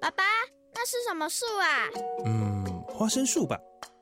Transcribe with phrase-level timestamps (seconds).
[0.00, 0.24] 爸爸，
[0.72, 1.86] 那是什么树啊？
[2.24, 3.54] 嗯，花生树吧。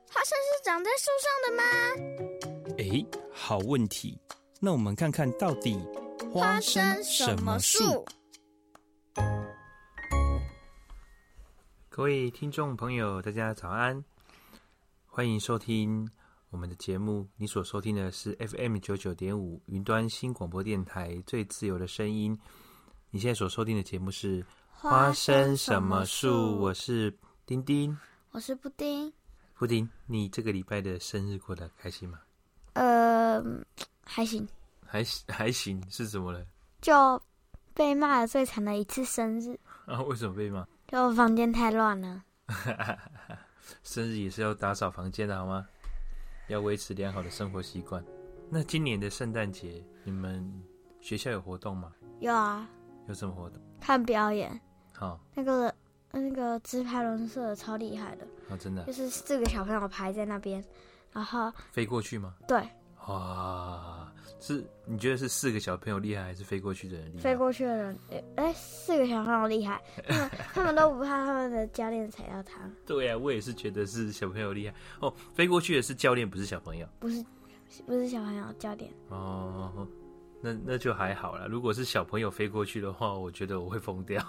[0.09, 2.75] 花生是长在树上的吗？
[2.77, 4.17] 哎，好问题。
[4.61, 5.77] 那我们看看到底
[6.33, 8.05] 花生什么树？
[11.89, 14.01] 各位听众朋友，大家早安，
[15.05, 16.09] 欢迎收听
[16.49, 17.27] 我们的节目。
[17.35, 22.39] 你所收听的是 FM 九九点五云端新广播电台最自由的声音。
[23.09, 24.45] 你现在所收听的节目是。
[24.81, 26.57] 花生什么树？
[26.57, 27.13] 我是
[27.45, 27.97] 丁丁，
[28.31, 29.11] 我是布丁。
[29.55, 32.17] 布丁，你这个礼拜的生日过得开心吗？
[32.75, 33.43] 呃，
[34.05, 34.47] 还行，
[34.85, 36.45] 还还行，是怎么了？
[36.79, 37.21] 就
[37.73, 40.01] 被骂了最惨的一次生日啊？
[40.03, 40.65] 为什么被骂？
[40.87, 42.23] 就房间太乱了。
[43.83, 45.67] 生日也是要打扫房间的好吗？
[46.47, 48.01] 要维持良好的生活习惯。
[48.49, 50.49] 那今年的圣诞节，你们
[51.01, 51.91] 学校有活动吗？
[52.21, 52.65] 有啊。
[53.09, 53.59] 有什么活动？
[53.81, 54.57] 看表演。
[54.99, 55.73] 好，那个
[56.11, 58.57] 那个直排轮社超厉害的啊！
[58.59, 60.61] 真的，就是四个小朋友排在那边，
[61.13, 62.35] 然后飞过去吗？
[62.45, 62.61] 对，
[63.07, 64.11] 哇，
[64.41, 67.21] 是你觉得是四个小朋友厉害，还是飞过去的人厉害？
[67.21, 67.97] 飞过去的人，
[68.35, 72.59] 哎，四个小朋友厉害，他们他们都不怕他们的教练踩到他。
[72.85, 75.13] 对呀、啊，我也是觉得是小朋友厉害哦。
[75.33, 77.23] 飞过去的是教练，不是小朋友，不是
[77.85, 79.87] 不是小朋友，教练哦。
[80.41, 81.47] 那那就还好了。
[81.47, 84.23] 如果是小朋友飞过去的话，我觉得我会疯掉。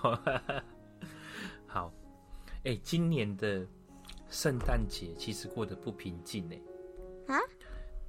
[1.66, 1.92] 好，
[2.64, 3.66] 哎、欸，今年的
[4.28, 6.56] 圣诞节其实过得不平静呢。
[7.28, 7.38] 啊？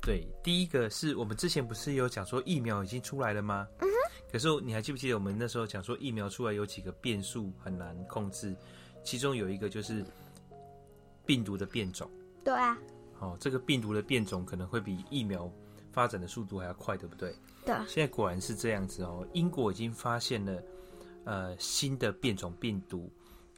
[0.01, 3.67] 对，第一个是我们之前不是有讲说疫苗已经出来了吗？
[3.79, 4.11] 嗯哼。
[4.31, 8.55] 可是你还记不记得我们那时候讲说疫苗出来有几个变数很难控制？
[9.03, 10.03] 其中有一个就是
[11.23, 12.09] 病毒的变种。
[12.43, 12.75] 对啊。
[13.19, 15.51] 哦，这个病毒的变种可能会比疫苗
[15.91, 17.35] 发展的速度还要快，对不对？
[17.65, 19.27] 对，现在果然是这样子哦。
[19.33, 20.63] 英国已经发现了
[21.25, 23.11] 呃新的变种病毒，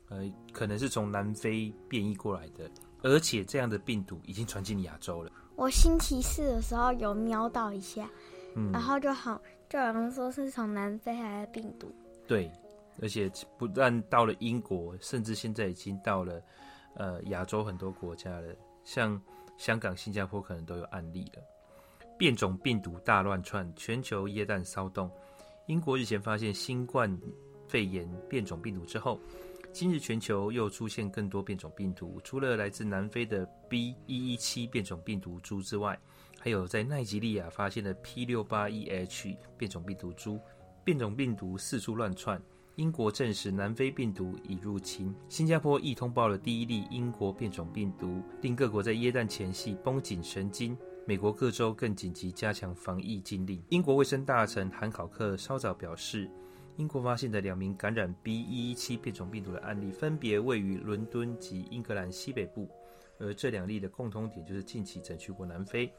[0.09, 2.69] 呃，可能是从南非变异过来的，
[3.01, 5.31] 而且这样的病毒已经传进亚洲了。
[5.55, 8.09] 我星期四的时候有瞄到一下，
[8.55, 11.89] 嗯，然后就好，就有人说是从南非来的病毒。
[12.27, 12.51] 对，
[13.01, 16.41] 而且不但到了英国，甚至现在已经到了
[16.95, 19.21] 呃亚洲很多国家了，像
[19.57, 21.41] 香港、新加坡可能都有案例了。
[22.23, 25.11] 变种病毒大乱窜，全球液氮骚动。
[25.65, 27.13] 英国日前发现新冠
[27.67, 29.19] 肺炎变种病毒之后，
[29.73, 32.21] 今日全球又出现更多变种病毒。
[32.23, 33.93] 除了来自南非的 B.
[34.07, 35.99] 一一七变种病毒株之外，
[36.39, 38.23] 还有在奈及利亚发现的 P.
[38.23, 40.39] 六八一 H 变种病毒株。
[40.85, 42.41] 变种病毒四处乱窜。
[42.77, 45.13] 英国证实南非病毒已入侵。
[45.27, 50.77] 新加坡亦通报了第一例英国变种病毒，令各国在耶诞前夕绷紧神经。
[51.05, 53.61] 美国各州更紧急加强防疫禁令。
[53.69, 56.29] 英国卫生大臣韩考克稍早表示，
[56.77, 62.69] 英国发现的两名感染 B.1.1.7 变种病毒的案例，分别位于伦敦及英格兰西北部，
[63.19, 65.91] 而这两例的共通点就是近期曾去过南非。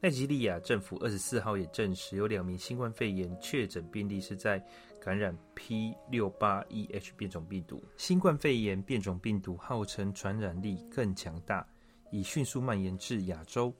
[0.00, 4.64] 奈及利亚政府二十四号也证实，有两名新冠肺炎确诊病例是在
[5.00, 7.82] 感染 P.681H 变种病毒。
[7.96, 11.66] 新冠肺炎变种病毒号称传染力更强大，
[12.12, 13.74] 已迅速蔓延至亚洲。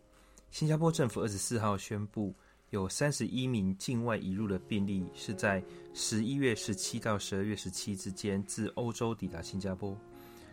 [0.53, 2.35] 新加坡政府二十四号宣布，
[2.69, 5.65] 有三十一名境外移入的病例是在
[5.95, 9.97] 十一月十七到十二月十七之间自欧洲抵达新加坡，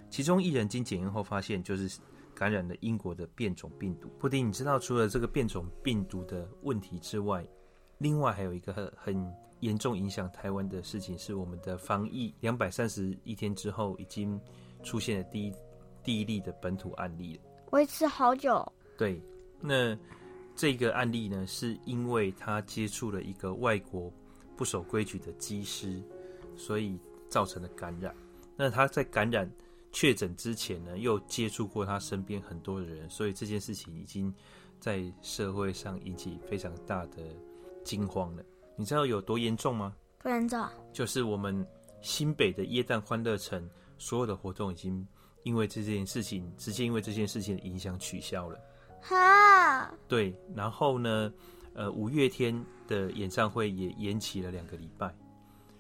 [0.10, 2.00] 其中一人经检验后发现就是
[2.34, 4.08] 感染了英国的变种病毒。
[4.18, 7.46] 布丁，你知道除了这个变种病毒的问题之外，
[7.98, 14.40] 另外还有一个很很严重影响台湾的事情，是我们的防疫两百三十一天之后，已经
[14.82, 15.54] 出现了第一
[16.02, 18.66] 第一例的本土案例了，维持好久。
[18.98, 19.22] 对。
[19.62, 19.98] 那
[20.56, 24.12] 这个案例呢，是因为他接触了一个外国
[24.58, 26.02] 不守规矩的机师，
[26.58, 27.00] 所以
[27.30, 28.16] 造成的感染。
[28.58, 29.50] 那他在感染
[29.92, 34.34] 确诊之前呢，又接触过他身边很多的人，所以这件事情已经
[34.80, 37.24] 在社会上引起非常大的
[37.84, 38.44] 惊慌了。
[38.76, 39.96] 你知道有多严重吗？
[40.20, 40.62] 不严重。
[40.92, 41.66] 就是我们
[42.02, 45.08] 新北的耶诞欢乐城所有的活动已经
[45.44, 48.60] 因为这件事情，直接因为这件事情的影响取消了。
[49.02, 51.34] 哈，对，然后呢，
[51.74, 55.14] 呃，五月天的演唱会也延期了两个礼拜，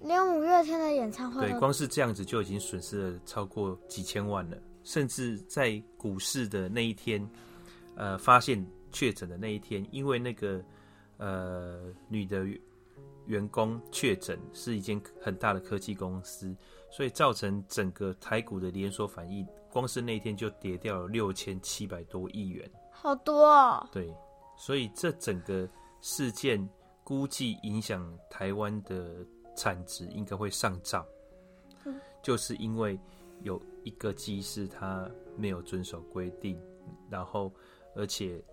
[0.01, 4.57] 连五月天的演唱会，对，光是这样子就已经损失了超过几千万了。
[4.81, 7.29] 甚至在股市的那一天，
[7.95, 10.63] 呃，发现确诊的那一天，因为那个
[11.17, 12.47] 呃女的
[13.25, 16.55] 员工确诊是一间很大的科技公司，
[16.89, 22.67] 所以造成整个台股的连锁反应，光是那一天就跌掉了六千七百多亿元。
[23.01, 23.87] 好多哦！
[23.93, 24.13] 对，
[24.57, 25.67] 所以这整个
[26.01, 26.67] 事件
[27.03, 29.25] 估计影响台湾的
[29.55, 31.05] 产值应该会上涨。
[32.21, 32.99] 就是因为
[33.41, 36.59] 有一个机师他没有遵守规定，
[37.09, 37.49] 然后
[37.95, 38.43] 而且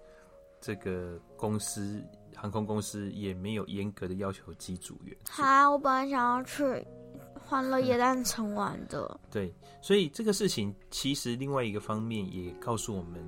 [0.60, 2.00] 这个公司
[2.36, 5.16] 航空公司也没有严格的要求机组员。
[5.28, 6.86] 好，我本来想要去
[7.34, 9.04] 欢乐耶诞城玩的。
[9.24, 9.28] 嗯。
[9.32, 13.20] 对，所以这个事情其实另外一个方面也告诉我们，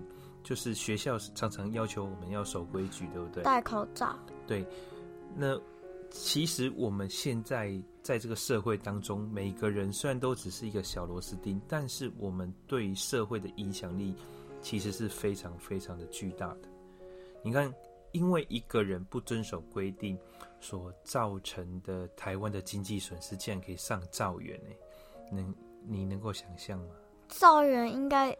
[0.43, 3.43] 就是学校常常要求我们要守规矩，对不对？
[3.43, 4.19] 戴口罩。
[4.46, 4.64] 对，
[5.37, 5.58] 那。
[6.11, 7.70] 其实我们现在
[8.02, 14.14] 在这个社会当中，每个人虽然都只是一个小螺丝钉，但是我们对社会的影响力
[14.62, 16.61] 其实是非常非常的巨大的。
[17.44, 17.70] 你看，
[18.12, 20.19] 因为一个人不遵守规定
[20.61, 24.70] 所造成的台湾的经济损失，竟然可以上兆元呢？
[25.31, 25.55] 能
[25.87, 26.94] 你能够想象吗？
[27.29, 28.35] 兆元应该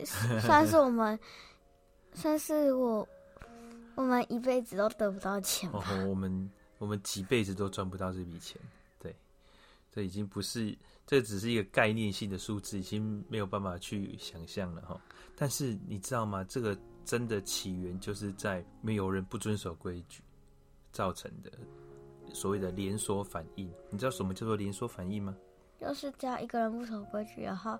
[0.40, 1.18] 算是我们，
[2.14, 3.06] 算是我
[3.94, 5.84] 我们一辈子都得不到钱吧？
[5.90, 6.50] 哦，我们。
[6.78, 8.60] 我们几辈子都赚不到这笔钱，
[8.98, 9.14] 对，
[9.92, 15.00] 这已经不是，这只是一个概念性的数字，已经没有办法去想象了哈。
[15.36, 16.42] 但是你知道吗？
[16.42, 20.24] 这个真的起源就是在没有人不遵守规矩
[20.90, 21.52] 造成的
[22.34, 23.72] 所谓的连锁反应。
[23.88, 25.36] 你知道什么叫做连锁反应吗？
[25.80, 27.78] 就是只要一个人不守规矩，然后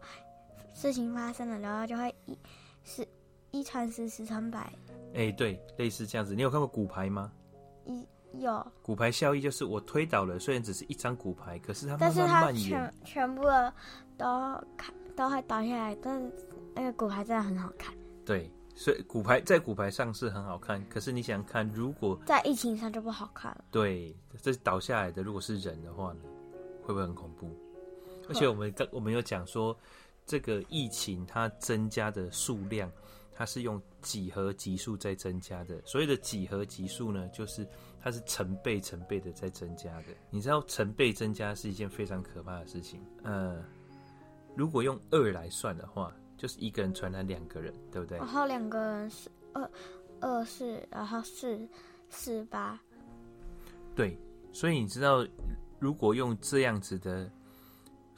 [0.72, 2.38] 事情发生了，然后就会一
[2.84, 3.06] 是
[3.50, 4.72] 一传十，十传百。
[5.14, 6.34] 哎，对，类似这样子。
[6.34, 7.32] 你有看过骨牌吗？
[7.84, 8.06] 一。
[8.38, 13.70] 有骨牌效应，就是我推倒了，虽然只是一张骨牌，可是它慢慢蔓延，全全部的
[14.16, 14.26] 都
[14.74, 16.32] 看都会倒下来，但是
[16.74, 17.94] 那个骨牌真的很好看。
[18.24, 23.64] 对，所以骨牌在骨牌上是很好看，可是你想看，如果在疫情上就不好看了。
[23.70, 26.20] 对，这倒下来的如果是人的话呢，
[26.82, 27.54] 会不会很恐怖？
[28.30, 29.76] 而且我们刚我们有讲说，
[30.26, 32.90] 这个疫情它增加的数量，
[33.34, 35.80] 它是用几何级数在增加的。
[35.84, 37.66] 所谓的几何级数呢，就是。
[38.04, 43.00] 它是成倍成倍的在增加的，你知道成倍增加是一件非常可怕的事情。
[43.22, 43.64] 呃，
[44.56, 48.18] 如果用二来算的话，就是一个人传染两个人，对不对？
[48.18, 49.70] 然后两个人是二
[50.18, 51.56] 二四，然后四
[52.08, 52.76] 四八。
[53.94, 54.18] 对，
[54.52, 55.24] 所以你知道，
[55.78, 57.30] 如果用这样子的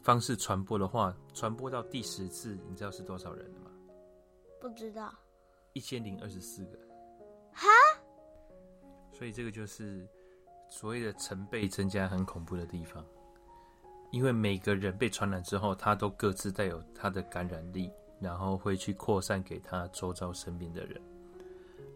[0.04, 3.70] 方式传播的话，传播到第十次，你知道是多少人了吗？
[4.60, 5.10] 不知道。
[5.72, 6.78] 一千零二十四个。
[7.54, 7.68] 哈？
[9.10, 10.06] 所以这个就是
[10.68, 13.02] 所谓的成倍增加很恐怖的地方，
[14.10, 17.90] 因为每个人被传染之后，他都各自带有他的感染力，
[18.20, 21.00] 然后会去扩散给他周遭身边的人，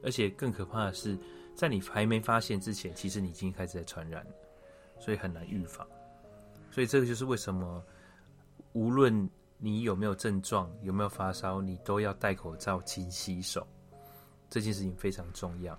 [0.03, 1.19] 而且更可怕的是，
[1.55, 4.33] 在你还没发现之前，其实你已经开始在传染了，
[4.99, 5.87] 所以很难预防。
[6.71, 7.85] 所以这个就是为什么
[8.73, 9.29] 无论
[9.59, 13.67] 你有没有症状，有没有发烧，你都要戴口罩、勤洗手，
[14.49, 15.79] 这件事情非常重要。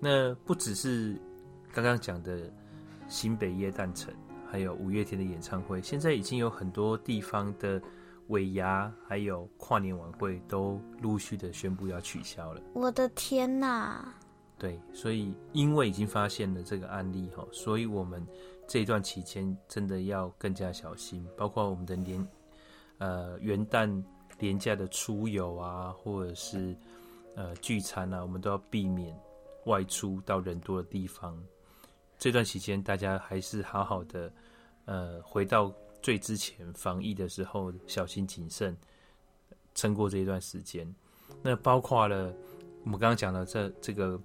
[0.00, 1.20] 那不只是
[1.72, 2.50] 刚刚讲的
[3.08, 4.14] 新北耶诞城，
[4.50, 7.82] 还有五月天的演唱会，现在已经有很多地方的
[8.28, 12.62] 尾牙还有跨年晚会都陆续的宣布要取消了。
[12.74, 14.14] 我的天哪！
[14.56, 18.26] 对，所以因为已经发现了这个案例哈，所以我们
[18.68, 22.24] 这一段期间真的要更加小心，包括我们的年
[22.98, 24.00] 呃元旦
[24.38, 26.76] 连假的出游啊，或者是
[27.34, 29.18] 呃聚餐啊，我们都要避免。
[29.64, 31.38] 外出到人多的地方，
[32.16, 34.32] 这段期间大家还是好好的，
[34.86, 35.70] 呃，回到
[36.00, 38.74] 最之前防疫的时候，小心谨慎，
[39.74, 40.90] 撑过这一段时间。
[41.42, 42.32] 那包括了
[42.82, 44.18] 我们刚刚讲的这这个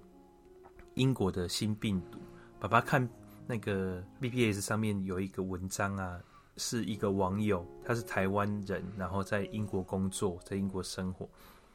[0.94, 2.18] 英国的新病毒，
[2.58, 3.06] 爸爸看
[3.46, 6.20] 那个 BBS 上面有一个文章啊，
[6.56, 11.28] 是一个网友，他是台湾人，然后在英国工作，在英国生活，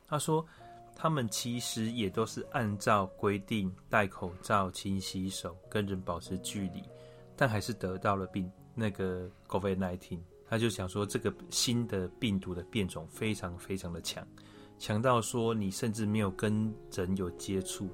[0.07, 0.45] 他说。
[1.01, 6.83] 他们其实也都是按照规定戴口罩、勤洗手、跟人保持距离，
[7.37, 10.19] 但还是得到了病那个 COVID-19。
[10.49, 14.27] 他就想说，这个新的病毒的变种非常非常的强，
[14.77, 17.89] 强到说你甚至没有跟人有接触，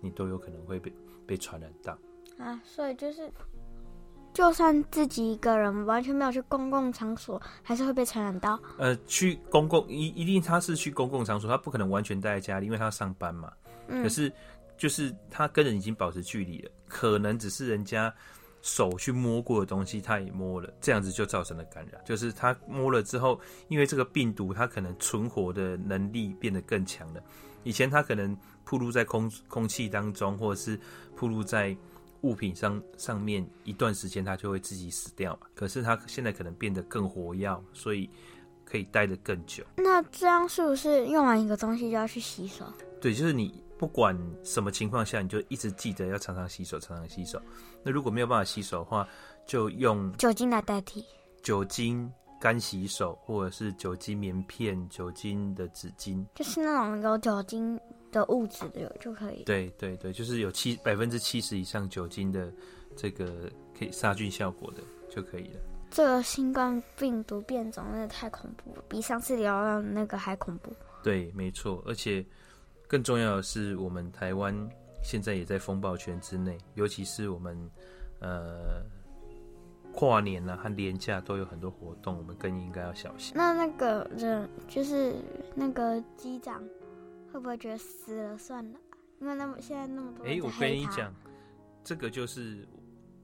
[0.00, 0.90] 你都有可能会被
[1.26, 1.98] 被传染到
[2.38, 2.60] 啊。
[2.64, 3.30] 所以就是。
[4.34, 8.60] 就算自己一个人完全没有去公共场所，还是会被传染到。
[8.76, 13.50] 呃，去公共一一定他是去公共场所，他不可能完全待在家里，因为他要上班嘛。
[13.88, 14.02] 嗯。
[14.02, 14.30] 可是
[14.76, 18.12] 就是他跟人已经保持距离了，可能只是人家
[18.60, 21.98] 手去摸过的东西，他也摸了，这样子就造成了感染。
[22.04, 27.22] 就是他摸了之后，因为这个病毒它可能存活的能力变得更强了。
[27.62, 30.78] 以前他可能暴露在空空气当中，或者是
[31.18, 31.74] 暴露在。
[32.22, 35.38] 物品上上面一段时间，它就会自己死掉。
[35.54, 38.08] 可是它现在可能变得更活跃，所以
[38.64, 39.64] 可以待得更久。
[39.76, 42.64] 那这样是不是用完一个东西就要去洗手？
[43.00, 47.40] 对，就是你不管什么情况下，你就一直记得要常常洗手，常常洗手。
[47.82, 49.06] 那如果没有办法洗手的话，
[49.46, 51.04] 就用酒精来代替。
[51.42, 57.78] 酒精干洗手，或者是酒精棉片、酒精的纸巾，就是那种有酒精
[58.16, 59.42] 的物质的就可以。
[59.44, 62.50] 对对对，就是有七百分之七十以上酒精的
[62.96, 65.60] 这个可以杀菌效果的就可以了。
[65.90, 70.72] 这个新冠病毒变种真的太恐怖了，比上次聊的那个还恐怖。
[71.02, 72.24] 对，没错，而且
[72.88, 74.54] 更重要的是，我们台湾
[75.02, 77.56] 现在也在风暴圈之内，尤其是我们
[78.20, 78.82] 呃
[79.92, 83.32] 跨年啊和年假都有很多活动，我们更应该要小心。
[83.36, 85.14] 那那个人就是
[85.54, 86.62] 那个机长，
[87.32, 88.78] 会不会觉得死了算了？
[89.20, 91.12] 因为那么现在那么多人，哎，我跟你讲，
[91.82, 92.66] 这个就是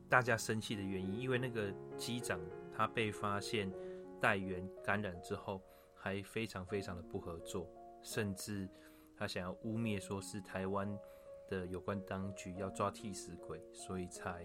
[0.09, 2.41] 大家生气的原因，因为那个机长
[2.77, 3.71] 他被发现
[4.21, 5.61] 带原感染之后。
[6.05, 7.65] 还非常非常的不合作，
[8.03, 8.69] 甚至
[9.17, 10.99] 他想要污蔑说是台湾
[11.49, 14.45] 的有关当局要抓替死鬼，所以才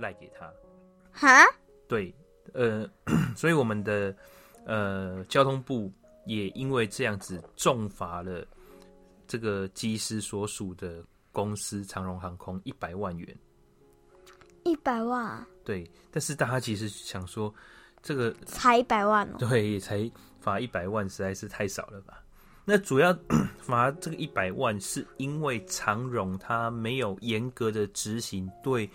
[0.00, 0.52] 赖给他。
[1.12, 1.46] 哈？
[1.86, 2.12] 对，
[2.54, 2.90] 呃，
[3.38, 4.12] 所以我们的
[4.66, 5.92] 呃交通部
[6.26, 8.44] 也因为这样子重罚了
[9.26, 13.36] 这个机师所属的公司长荣航空一百万元。
[14.64, 15.44] 一百万？
[15.64, 17.54] 对，但是大家其实想说，
[18.02, 19.36] 这个才一百万哦。
[19.38, 20.10] 对，才。
[20.40, 22.22] 罚一百万实在是太少了吧？
[22.66, 23.18] 那主要
[23.56, 28.86] 罚这个一百万，是因为长荣它没有严格的执行对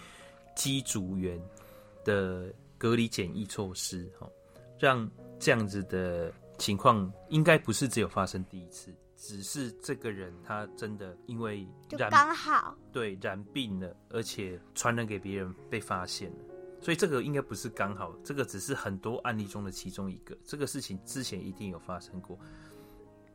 [0.55, 1.41] 机组员
[2.05, 4.29] 的隔离检疫措施，哈，
[4.77, 5.09] 让
[5.39, 16.37] 这样子的情况应该不是只有发生第一次，只是这个人他真的因为染刚好对染病了，而且传染给别人被发现了。
[16.81, 20.35] 所以这个应该不是刚好，这个只是很多案例中的其中一个。
[20.45, 22.39] 这个事情之前一定有发生过。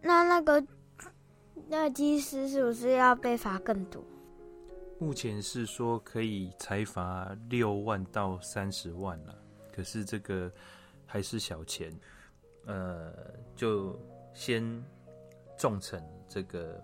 [0.00, 0.66] 那那个
[1.68, 4.02] 那个机师是不是要被罚更多？
[4.98, 9.36] 目前是说可以裁罚六万到三十万了，
[9.70, 10.50] 可是这个
[11.04, 11.92] 还是小钱，
[12.64, 13.12] 呃，
[13.54, 13.98] 就
[14.32, 14.82] 先
[15.58, 16.82] 重惩这个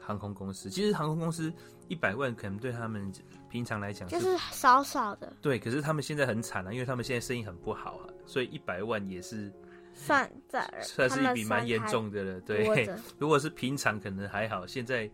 [0.00, 0.70] 航空公司。
[0.70, 1.52] 其实航空公司
[1.88, 3.12] 一百万可能对他们。
[3.54, 5.60] 平常来讲就是少少的，对。
[5.60, 9.48] 可是他们现在很惨啊，因为他们现在生意很不好啊，所以一百万也是
[9.92, 12.40] 算在算是一笔蛮严重的了。
[12.40, 15.08] 对， 如果是平常可能还好，现在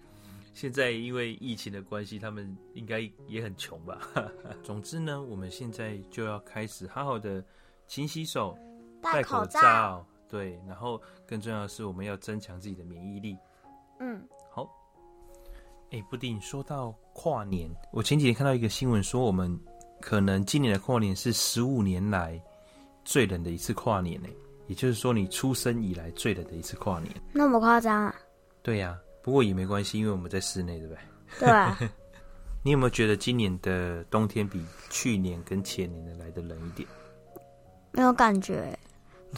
[0.55, 4.01] 现在因为疫情的关系，他们应该也很穷吧。
[4.65, 7.45] 总之呢，我们现在就要开始好好的
[7.87, 8.57] 勤洗手、
[9.03, 10.59] 戴口罩，对。
[10.67, 13.37] 然后更重要的是，我们要增强自己的免疫力。
[13.99, 14.23] 嗯。
[14.51, 14.65] 好
[15.93, 19.59] 哎、欸，布丁，说到跨年，我前几天看到一个新闻，说我们
[20.01, 22.41] 可能今年的跨年是十五年来
[23.05, 24.29] 最冷的一次跨年呢。
[24.69, 27.13] 也就是说，你出生以来最冷的一次跨年。
[27.33, 28.15] 那么夸张啊？
[28.63, 31.01] 对呀、啊，不过也没关系，因为我们在室内，对不对？
[31.41, 31.77] 对啊。
[32.63, 36.89] 你有没有觉得今年的冬天比去年跟前年的来的冷一点？
[37.91, 38.79] 没有感觉。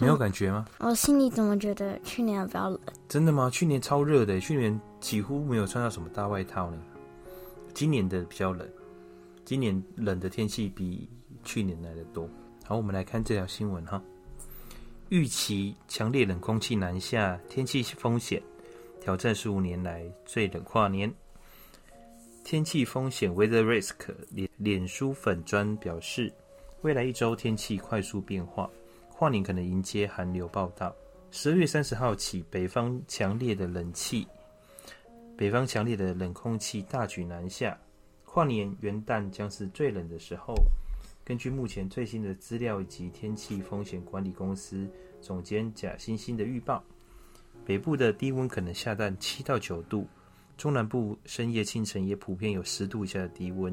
[0.00, 0.66] 没有感觉吗？
[0.78, 2.80] 我心里怎么觉得去年比较冷？
[3.08, 3.50] 真的吗？
[3.50, 6.82] 去年超热的，去年几乎没有穿到什么大外套呢。
[7.75, 8.68] 今年的比较冷，
[9.44, 11.08] 今年冷的天气比
[11.44, 12.28] 去年来的多。
[12.64, 14.02] 好，我们来看这条新闻哈。
[15.11, 18.42] 预期强烈冷空气南下，天气风险
[19.00, 21.12] 挑战十五年来最冷跨年。
[22.44, 23.92] 天气风险 Weather Risk
[24.30, 26.32] 脸脸书粉砖表示，
[26.80, 28.68] 未来一周天气快速变化。
[29.23, 30.93] 跨年可能迎接寒流报道。
[31.31, 34.26] 十二月三十号起，北方强烈的冷气，
[35.37, 37.79] 北方强烈的冷空气大举南下，
[38.25, 40.57] 跨年元旦将是最冷的时候。
[41.25, 46.83] 根据目前最新的资料以及天气风险管理公司总监贾欣欣的预报，
[47.64, 50.05] 北部的低温可能下到七到九度，
[50.57, 53.73] 中南部深夜清晨也普遍有十度以下的低温，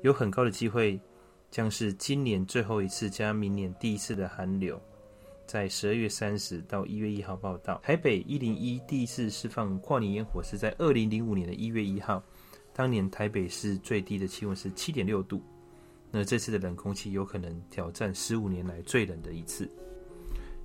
[0.00, 0.98] 有很高的机会。
[1.50, 4.80] 将是今年最后一次加明年第一次的寒流，
[5.46, 7.80] 在十二月三十到一月一号报道。
[7.82, 12.22] 台北一零一第一次释放跨年烟火是在二零零五年的一月一号，
[12.74, 15.42] 当年台北市最低的气温是七点六度。
[16.10, 19.70] 那这次的冷空气有可能挑战十五年来最冷的一次。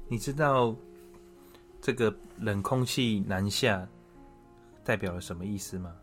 [0.10, 0.76] 你知道
[1.82, 3.88] 这个冷空气南下
[4.84, 5.96] 代表了什么意思吗？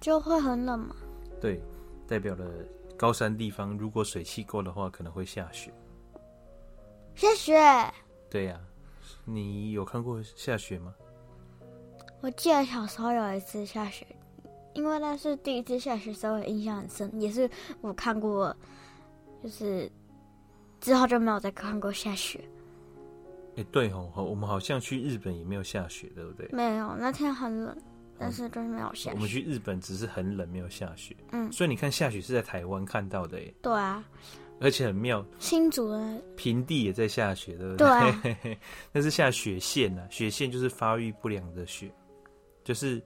[0.00, 0.94] 就会很冷吗？
[1.40, 1.60] 对。
[2.08, 2.44] 代表了
[2.96, 5.72] 高山地方，如果水汽够的话，可能会下雪。
[7.14, 7.54] 下雪？
[8.30, 8.64] 对呀、啊，
[9.24, 10.94] 你有看过下雪吗？
[12.20, 14.06] 我记得小时候有一次下雪，
[14.72, 17.20] 因为那是第一次下雪，所以我印象很深。
[17.20, 17.48] 也是
[17.80, 18.56] 我看过，
[19.42, 19.90] 就是
[20.80, 22.40] 之后就没有再看过下雪。
[23.56, 26.48] 哎、欸，对哦，我们好像去日本也没有下雪，对不对？
[26.52, 27.76] 没有，那天很冷。
[28.18, 29.12] 但是就是没有下雪。
[29.12, 31.16] 我们去日本只是很冷，没有下雪。
[31.32, 33.54] 嗯，所以你看下雪是在台湾看到的耶。
[33.62, 34.04] 对啊，
[34.60, 37.86] 而且很妙，新竹的平地也在下雪，对不对？
[37.86, 38.58] 对、啊，
[38.92, 41.90] 那是下雪线呐、啊，雪线就是发育不良的雪，
[42.64, 43.00] 就是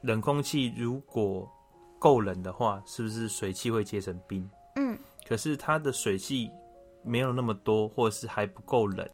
[0.00, 1.50] 冷空气如果
[1.98, 4.48] 够冷的话，是不是水汽会结成冰？
[4.76, 6.50] 嗯，可是它的水汽
[7.02, 9.06] 没有那么多，或者是还不够冷，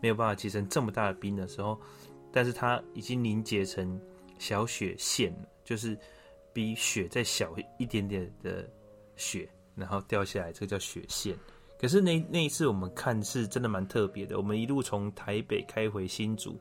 [0.00, 1.78] 没有办法结成这么大的冰的时候，
[2.32, 4.00] 但是它已经凝结成
[4.38, 5.32] 小雪线，
[5.64, 5.98] 就是
[6.52, 8.68] 比雪再小一点点的
[9.16, 9.48] 雪。
[9.74, 11.36] 然后掉下来，这个叫雪线。
[11.80, 14.36] 可是那那一次我们看是真的蛮特别的。
[14.36, 16.58] 我们一路从台北开回新竹，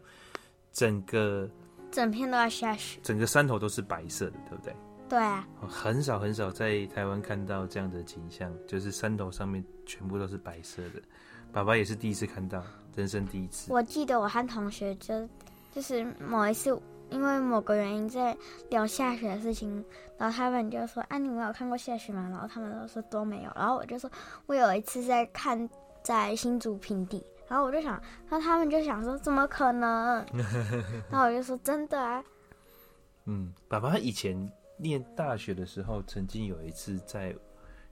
[0.72, 1.50] 整个
[1.90, 4.76] 整片都在下雪，整个山头都是白色的，对不对？
[5.10, 5.48] 对啊。
[5.68, 11.02] 很少很少在台湾看到这样的景象，就是山头上面全部都是白色的。
[11.52, 12.64] 爸爸也是第一次看到，
[12.96, 13.74] 人生第一次。
[13.74, 15.28] 我记得我和同学就
[15.74, 16.80] 就是某一次。
[17.10, 18.36] 因为某个原因在
[18.70, 19.84] 聊下雪的事情，
[20.18, 23.52] 然后他们就说：“啊，你们有看过下雪吗？”然后他们都说都没有。
[23.56, 24.10] 然后我就说
[24.48, 25.70] ：“我有一次在看
[26.04, 30.26] 在新竹平地。”然后我就想，那他们就 想说：“怎么可能？”
[31.10, 32.24] 然后我就说：“真的啊。”
[33.26, 37.36] 嗯，爸爸以前念大学的时候，曾经有一次在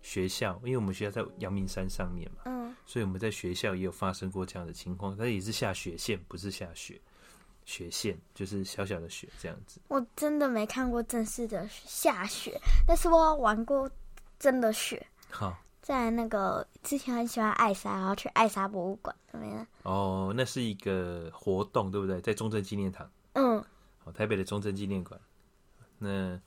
[0.01, 7.01] 学校，因为我们学校在阳明山上面嘛，嗯，所以我们在学校也有发生过这样的情况，但也是下雪线，不是下雪。
[7.65, 9.81] 雪线就是小小的雪这样子。
[9.87, 13.89] 我真的没看过正式的下雪，但是我玩过
[14.39, 15.05] 真的雪。
[15.29, 19.67] 好，在那个之前很喜欢艾莎，然后去艾莎博物馆怎么样？
[19.83, 22.21] 哦，那是一个活动，对不对？
[22.21, 23.09] 在中正纪念堂。
[23.33, 23.63] 嗯。
[23.97, 25.19] 好，台北的中正纪念馆。
[25.97, 26.39] 那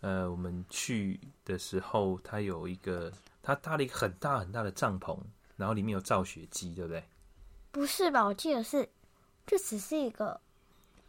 [0.00, 3.12] 呃，我们去的时候，它有一个，
[3.42, 5.18] 它搭了一个很大很大的帐篷，
[5.56, 7.04] 然后里面有造雪机，对不对？
[7.70, 8.24] 不是吧？
[8.24, 8.88] 我记得是。
[9.48, 10.40] 这只是一个，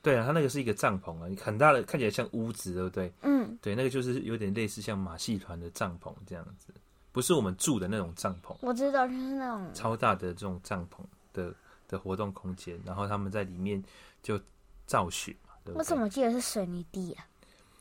[0.01, 3.13] 对啊，它那个是一个帐篷啊，很大的，看起来像屋子，对不对？
[3.21, 6.73] 嗯，对，那个就是有点类似像马戏团的帐篷这样子，
[7.11, 8.55] 不是我们住的那种帐篷。
[8.61, 11.03] 我知道，就是那种超大的这种帐篷
[11.33, 11.53] 的
[11.87, 13.83] 的活动空间，然后他们在里面
[14.23, 14.39] 就
[14.87, 15.77] 造雪嘛，对对？
[15.77, 17.27] 我怎么记得是水泥地啊？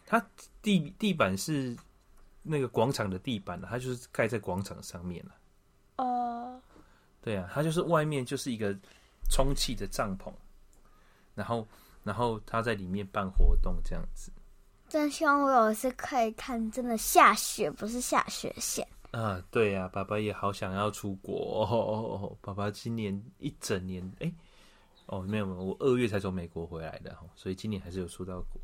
[0.04, 0.26] 它
[0.60, 1.76] 地地板是
[2.42, 5.34] 那个广场的地板，它就是盖在广场上面了。
[5.98, 6.60] 哦，
[7.20, 8.76] 对啊，它就是外面就是一个
[9.30, 10.32] 充气的帐篷。
[11.38, 11.64] 然后，
[12.02, 14.32] 然后他在里面办活动这样子。
[14.88, 18.86] 真希望我有一次可以看真的下雪，不是下雪线。
[19.12, 21.64] 啊，对呀、啊，爸爸也好想要出国。
[21.64, 24.32] 哦哦哦，爸爸今年一整年，哎，
[25.06, 28.60] 哦，没有没有，我二月才从美国回来的，所以今年还是有出到国。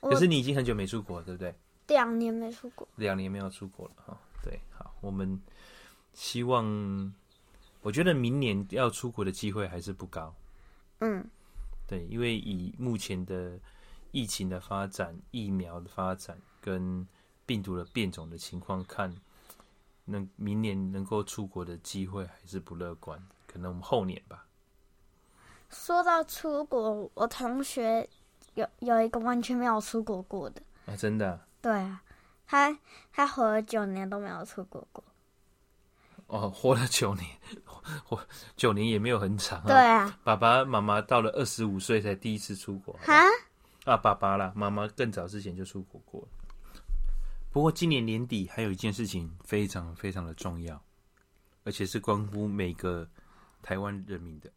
[0.00, 1.54] 可是你已经很久没出国了，对不对？
[1.88, 4.16] 两年没出国，两年没有出国了哈。
[4.42, 5.40] 对，好，我们
[6.12, 7.12] 希望，
[7.80, 10.34] 我觉得明年要出国的机会还是不高。
[11.00, 11.24] 嗯，
[11.86, 13.58] 对，因为以目前的
[14.10, 17.06] 疫情的发展、疫苗的发展跟
[17.46, 19.14] 病毒的变种的情况看，
[20.04, 24.46] 那明年能够出国的机会还是不乐观，可能我们后年吧。
[25.70, 28.08] 说到出国，我同学
[28.54, 31.46] 有有一个完全没有出国过的啊，真的啊？
[31.60, 32.02] 对啊，
[32.46, 32.78] 他
[33.12, 35.04] 他活了九年都没有出国过。
[36.28, 37.26] 哦，活了九年，
[38.04, 38.20] 活
[38.54, 39.66] 九年也没有很长啊。
[39.66, 42.94] 对啊，爸爸妈妈到了二十五岁才第一次出国。
[43.02, 43.14] 哈？
[43.84, 46.28] 啊，爸爸啦，妈妈更早之前就出国过了。
[47.50, 50.80] 不过今年年底还有一件事情非常非常的重要，
[51.64, 53.08] 而且是关乎每个
[53.62, 54.52] 台湾人民的。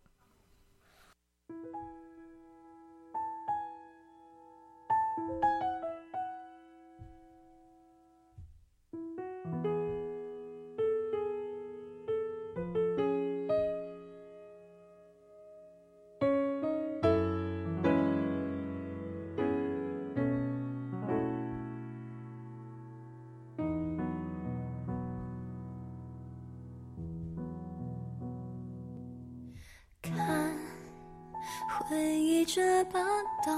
[32.45, 32.99] 这把
[33.45, 33.53] 刀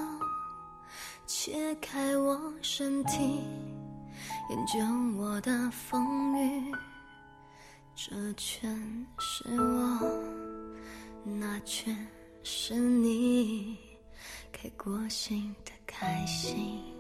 [1.26, 3.42] 切开我身体，
[4.50, 4.80] 研究
[5.18, 6.72] 我的风雨。
[7.96, 8.76] 这全
[9.20, 10.00] 是我，
[11.24, 11.96] 那全
[12.44, 13.78] 是你，
[14.52, 16.93] 开过心的开心。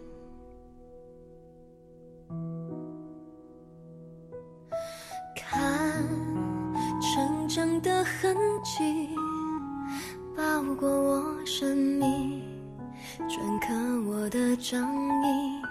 [14.74, 14.92] 我的掌
[15.24, 15.62] 印，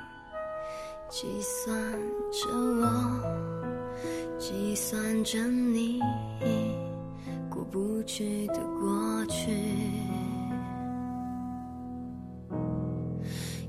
[1.10, 1.74] 计算
[2.30, 2.86] 着我，
[4.38, 6.00] 计算着你，
[7.50, 9.50] 过不去的过去。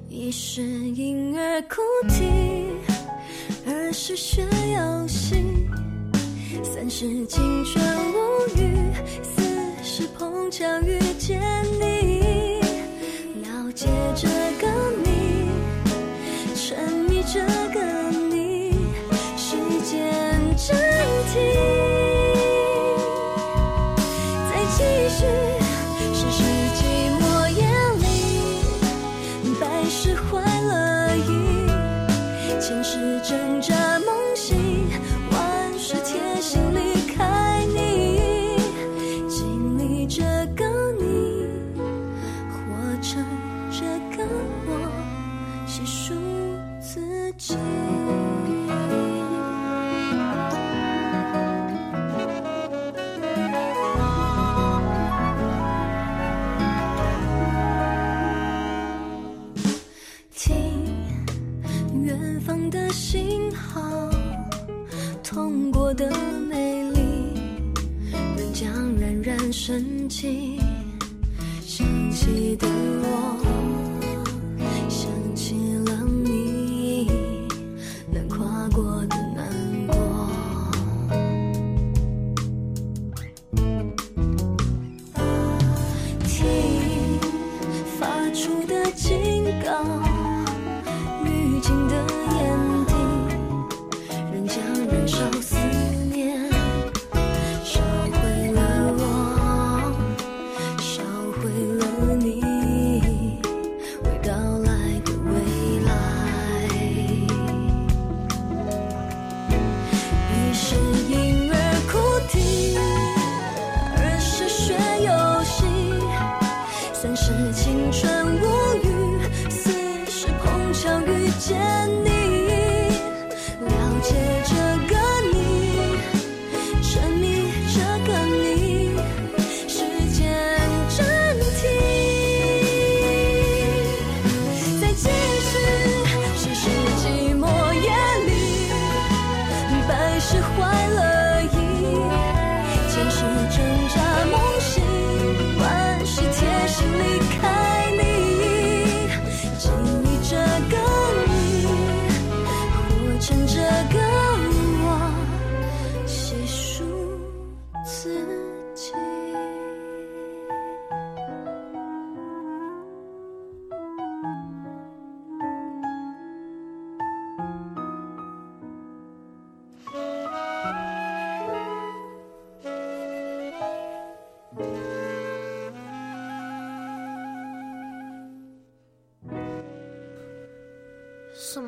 [0.08, 2.24] 一是婴儿哭啼，
[3.66, 5.44] 二是学游戏。
[6.64, 8.18] 三是青春无
[8.56, 8.94] 语，
[9.24, 9.42] 四
[9.84, 11.42] 是碰巧遇见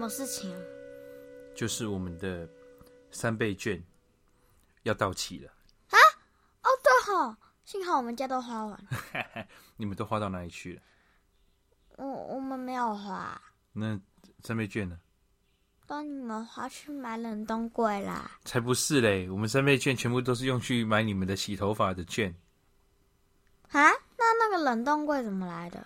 [0.06, 0.62] 么事情啊？
[1.56, 2.48] 就是我们的
[3.12, 3.84] 三倍券
[4.84, 5.52] 要到期了
[5.90, 5.98] 啊，
[6.62, 8.80] 哦，对吼，幸好我们家都花完，
[9.78, 10.82] 你们都花到哪里去了？
[11.98, 13.42] 我我们没有花，
[13.74, 14.00] 那
[14.44, 15.00] 三倍券呢？
[15.88, 18.30] 帮你们花去买冷冻柜啦。
[18.44, 19.28] 才不是嘞！
[19.30, 22.36] 我们三倍券全部都是用去买你们的洗头发的券，
[23.72, 23.90] 啊？
[24.18, 25.86] 那那个冷冻柜怎么来的？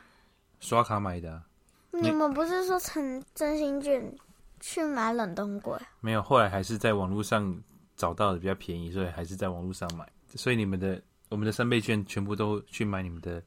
[0.59, 1.45] 刷卡买的啊、
[1.91, 4.15] 你们不是说成真心券
[4.59, 5.77] 去买冷冻柜？
[5.99, 7.57] 没有，后来还是在网络上
[7.95, 10.07] 找到的比较便宜，所以还是在网络上买。
[10.35, 13.41] 所以你们的我们的三倍券全部都去买你们的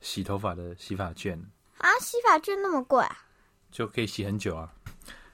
[0.00, 1.36] 洗头发的洗发券，
[1.78, 3.18] 啊，洗发券那么贵啊？
[3.70, 4.72] 就可以洗很久啊。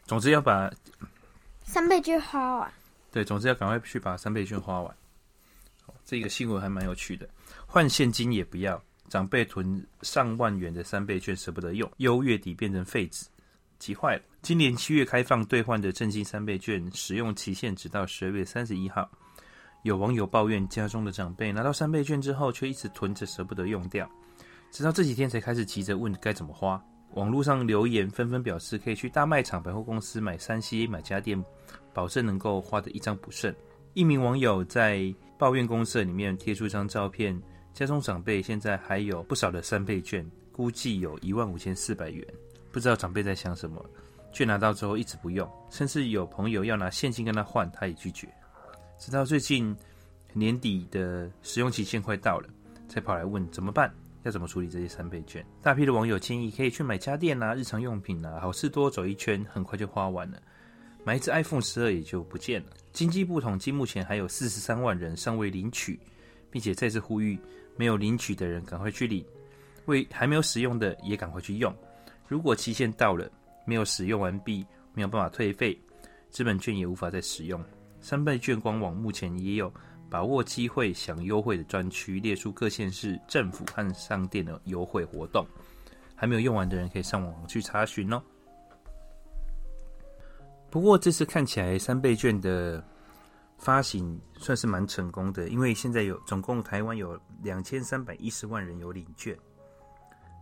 [0.05, 0.71] 总之要把
[1.63, 2.73] 三倍券花完。
[3.13, 4.97] 对，总之要赶快去把三倍券花完。
[6.05, 7.29] 这个新闻还蛮有趣的，
[7.67, 13.27] 换现金也不要，长辈囤上万元的三倍券舍不得用，优月底变成废纸，
[13.79, 14.23] 急坏了。
[14.43, 19.11] 今年七月开放兑换的振兴三倍券，使用期限直到十二月三十一号。
[19.83, 24.09] 有网友抱怨家中的长辈拿到三倍券之后，却一直囤着舍不得用掉，
[24.71, 26.83] 直到这几天才开始急着问该怎么花。
[27.15, 31.43] 网络上留言纷纷表示，可以去大卖场、百货公司买三 C、买家电，
[31.95, 33.55] 保证能够花得一张不剩。
[33.95, 37.41] 一名网友在抱怨公社里面贴出一张照片，
[37.79, 42.27] 家中长辈现在还有不少的三倍券，估计有一万五千四百元。
[42.73, 43.81] 不知道长辈在想什么，
[44.33, 48.27] 券拿到之后一直不用，甚至有朋友要拿现金跟他换，他也拒绝。
[48.99, 49.77] 直到最近
[50.33, 52.49] 年底的使用期限快到了，
[52.89, 53.95] 才跑来问怎么办。
[54.25, 55.47] 要怎么处理这些三倍券？
[55.63, 60.43] 大批的网友建议可以去买家电啊、日常用品啊，好事多走一圈，很快就花完了。
[61.05, 62.71] 买一支 iPhone 十二也就不见了。
[62.93, 66.01] 经济部统计，目前还有四十三万人尚未领取，
[66.51, 67.39] 并且再次呼吁
[67.79, 69.25] 没有领取的人赶快去领，
[69.87, 71.75] 未还没有使用的也赶快去用。
[72.27, 73.31] 如果期限到了
[73.65, 75.79] 没有使用完毕，没有办法退费，
[76.29, 77.65] 资本券也无法再使用，
[78.01, 79.73] 三倍券官网目前也有
[80.11, 85.47] 把握机会享优惠的专区，列出各县市政府和商店的优惠活动。
[86.15, 88.21] 还没有用完的人可以上网去查询哦。
[90.69, 92.85] 不过这次看起来三倍券的
[93.59, 99.37] 发行算是蛮成功的，因为现在有总共台湾有两千三百一十万人有领券，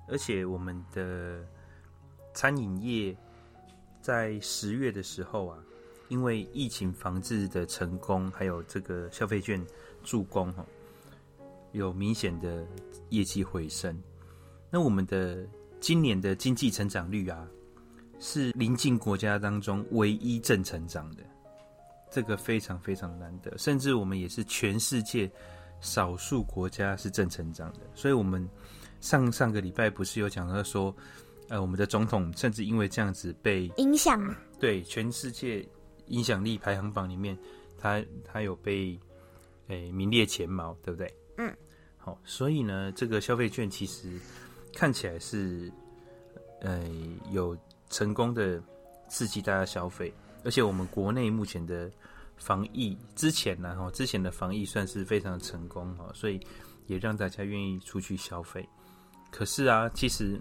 [0.08, 1.42] 而且我们的
[2.34, 3.16] 餐饮业
[4.02, 5.58] 在十月的时候啊，
[6.08, 9.64] 因为疫情防治的成功，还有这个消费券
[10.04, 10.64] 助攻哈，
[11.72, 12.66] 有明显的
[13.08, 13.98] 业绩回升。
[14.70, 15.46] 那我们的
[15.80, 17.48] 今年的经济成长率啊，
[18.18, 21.22] 是邻近国家当中唯一正成长的，
[22.16, 25.30] 这个非常非常难得，甚至我们也是全世界
[25.82, 27.80] 少数国家是正成长的。
[27.94, 28.48] 所以，我们
[29.02, 30.96] 上上个礼拜不是有讲到说，
[31.50, 35.62] 呃，我们的总统甚至因为这样子被影响，对全世界
[36.06, 37.36] 影响力排行榜里面，
[37.78, 38.98] 他他有被
[39.66, 41.14] 诶、欸、名列前茅，对不对？
[41.36, 41.54] 嗯，
[41.98, 44.18] 好，所以呢，这个消费券其实
[44.72, 45.70] 看起来是
[46.62, 46.82] 呃
[47.30, 47.54] 有。
[47.88, 48.60] 成功的
[49.08, 50.12] 刺激大家消费，
[50.44, 51.88] 而且我们国内目前的
[52.36, 56.40] 防疫之前呢，哈，之前的防疫算是非常成功哈，所以
[56.86, 58.68] 也让大家愿意出去消费。
[59.30, 60.40] 可是啊，其实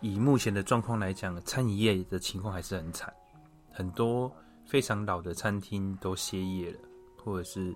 [0.00, 3.12] 以目前的状况来讲，餐饮业的情况还是很惨，
[3.72, 4.30] 很多
[4.66, 6.78] 非常老的餐厅都歇业了，
[7.16, 7.74] 或者是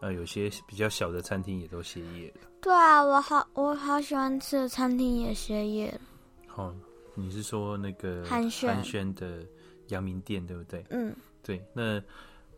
[0.00, 2.48] 呃有些比较小的餐厅也都歇业了。
[2.60, 6.00] 对啊，我好我好喜欢吃的餐厅也歇业了。
[6.46, 6.74] 好。
[7.14, 9.46] 你是说那个寒暄的
[9.88, 10.82] 阳明店对不对？
[10.88, 11.62] 嗯，对。
[11.74, 12.02] 那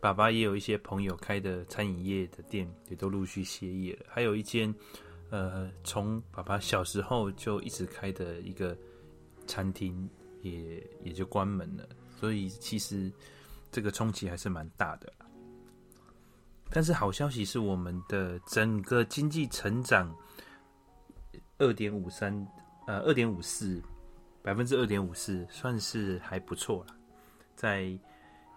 [0.04, 4.04] 爸爸也有一些朋友开的餐饮业的店，也都陆续歇业了。
[4.06, 4.72] 还有一间，
[5.30, 8.76] 呃，从爸爸小时候就一直开的一个
[9.46, 10.06] 餐厅，
[10.42, 11.88] 也也就关门了。
[12.20, 13.10] 所以其实
[13.72, 15.10] 这个冲击还是蛮大的。
[16.68, 20.14] 但是好消息是，我们的整个经济成长
[21.56, 22.46] 二点五三，
[22.86, 23.82] 呃，二点五四。
[24.42, 26.94] 百分之二点五四算是还不错了，
[27.56, 27.98] 在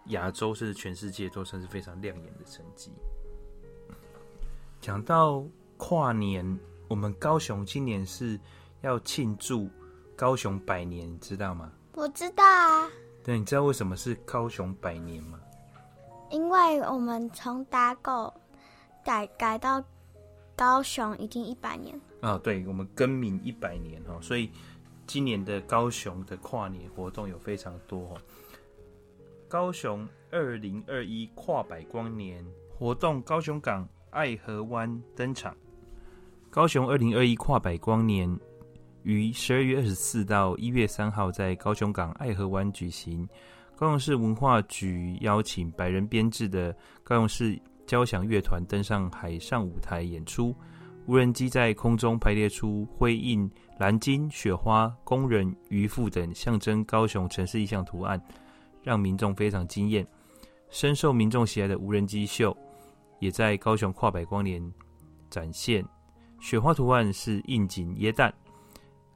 [0.10, 2.92] 亚洲是全世界都算是非常亮眼的成绩。
[4.80, 5.44] 讲到
[5.78, 8.40] 跨年，我们高雄今年是
[8.82, 9.70] 要庆祝
[10.16, 11.72] 高雄百年，你知道吗？
[11.94, 12.90] 我知道啊。
[13.24, 15.40] 对，你知道为什么是高雄百年吗？
[16.30, 18.34] 因为我们从打狗
[19.04, 19.84] 改改到
[20.56, 22.00] 高雄已经一百年。
[22.22, 24.50] 啊，对，我们更名一百年哦，所以。
[25.10, 28.18] 今年的高雄的跨年活动有非常多哦。
[29.50, 32.46] 高雄二零二一跨百光年
[32.78, 35.56] 活动，高雄港爱河湾登场。
[36.50, 38.38] 高雄二零二一跨百光年
[39.04, 43.26] 于十二月二十四到一月三号在高雄港爱河湾举行。
[43.78, 50.54] 高雄市文化局邀请百人编制的高雄市交响乐团登上海上舞台演出。
[51.06, 58.22] 无人机在空中排列出辉映蓝鲸、雪花、工人、渔夫等象征高雄城市意象图案，
[58.84, 60.06] 让民众非常惊艳。
[60.70, 62.56] 深受民众喜爱的无人机秀
[63.20, 64.62] 也在高雄跨百光年
[65.30, 65.86] 展现。
[66.40, 68.34] 雪花图案是应景耶诞，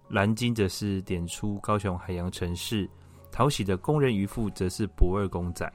[0.10, 2.90] 蓝鲸则是点出高雄海洋城市。
[3.32, 5.72] 讨喜的工人渔夫则是驳二公仔。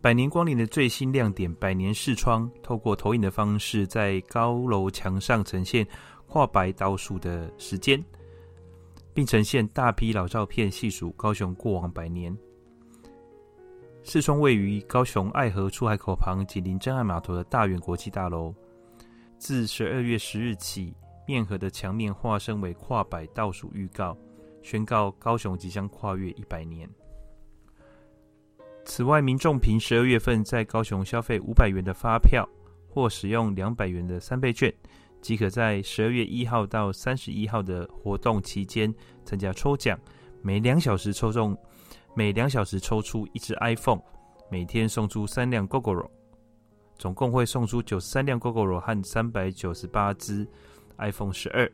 [0.00, 5.86] 百年光年的最新亮点——百年视窗，透过投影的方式，在高楼墙上呈现
[6.26, 8.02] 跨百倒数的时间，
[9.12, 12.34] 并呈现大批老照片，细数高雄过往百年。
[14.02, 18.54] 视窗位于高雄爱河出海口旁，紧邻真爱码头的大园国际大楼。
[19.38, 20.94] 自十二月十日起，
[21.26, 24.16] 面河的墙面化身为跨百倒数预告，
[24.62, 26.88] 宣告高雄即将跨越一百年。
[28.84, 32.48] 此外，民众凭十二月份在高雄消费五百元的发票，
[32.88, 34.74] 或使用两百元的三倍券，
[35.20, 38.92] 即可在十二月一号到三十一号的活动期间
[39.24, 39.96] 参加抽奖，
[40.42, 41.56] 每两小时抽中，
[42.14, 44.00] 每两小时抽出一只 iPhone，
[44.50, 46.08] 每天送出三辆 Gogoro，
[46.98, 50.46] 总共会送出九十三辆 Gogoro 和三百九十八支
[50.98, 51.70] iPhone 十二。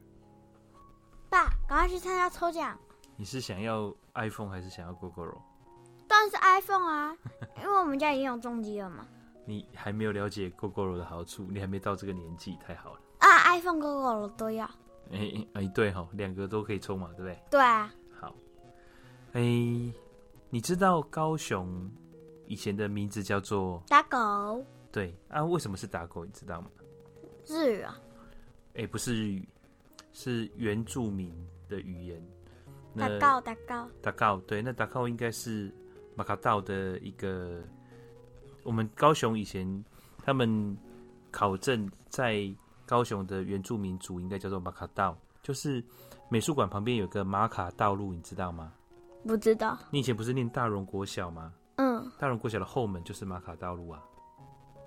[1.28, 2.78] 爸，赶快去参加抽奖！
[3.16, 5.38] 你是想要 iPhone 还是想要 Gogoro？
[6.06, 7.16] 当然是 iPhone 啊，
[7.58, 9.06] 因为我们家已经有重机了嘛。
[9.44, 14.66] 你还没有了解 Gogoro 的好处，你还没到这个年纪，太好了啊！iPhone、Gogoro 都要。
[15.10, 17.42] 哎、欸、哎、欸，对哈，两个都可以抽嘛，对不对？
[17.50, 17.92] 对啊。
[18.20, 18.34] 好，
[19.32, 19.94] 哎、欸，
[20.50, 21.90] 你知道高雄
[22.46, 24.64] 以前的名字叫做打狗？
[24.92, 26.24] 对啊，为什么是打狗？
[26.24, 26.70] 你知道吗？
[27.46, 27.98] 日语啊？
[28.74, 29.48] 哎、欸，不是日语，
[30.12, 31.32] 是原住民
[31.68, 32.22] 的语言。
[32.96, 35.72] 打狗，打狗，打狗，对，那打狗应该是。
[36.18, 37.62] 马卡道的一个
[38.62, 39.84] 我们高雄以前
[40.24, 40.74] 他们
[41.30, 42.50] 考证在
[42.86, 45.84] 高雄的原住民族应该叫做马卡道，就是
[46.30, 48.72] 美术馆旁边有个马卡道路，你知道吗？
[49.26, 49.78] 不知道。
[49.90, 51.52] 你以前不是念大荣国小吗？
[51.76, 54.02] 嗯，大荣国小的后门就是马卡道路啊。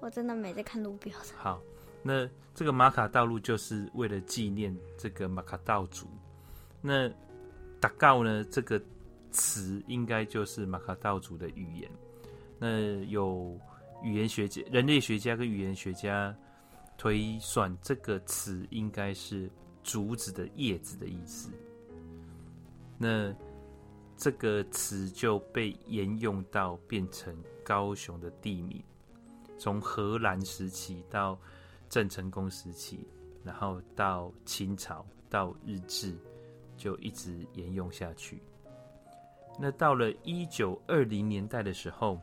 [0.02, 1.14] 我真的没在看路标。
[1.36, 1.62] 好，
[2.02, 6.08] 那这个马卡道路就是为了纪念这个马卡道族。
[6.82, 7.10] 那
[7.80, 8.44] 达告呢？
[8.46, 8.82] 这个
[9.32, 11.92] 词应该就是马卡道族的语言。
[12.58, 13.60] 那有
[14.02, 16.36] 语言学家、人类学家跟语言学家
[16.98, 19.50] 推算，这个词应该是
[19.84, 21.52] 竹子的叶子的意思。
[22.98, 23.34] 那
[24.20, 28.84] 这个词就被沿用到变成高雄的地名，
[29.58, 31.40] 从荷兰时期到
[31.88, 33.08] 郑成功时期，
[33.46, 36.14] 然后到清朝到日治，
[36.76, 38.44] 就一直沿用下去。
[39.58, 42.20] 那到了一九二零年代的时候，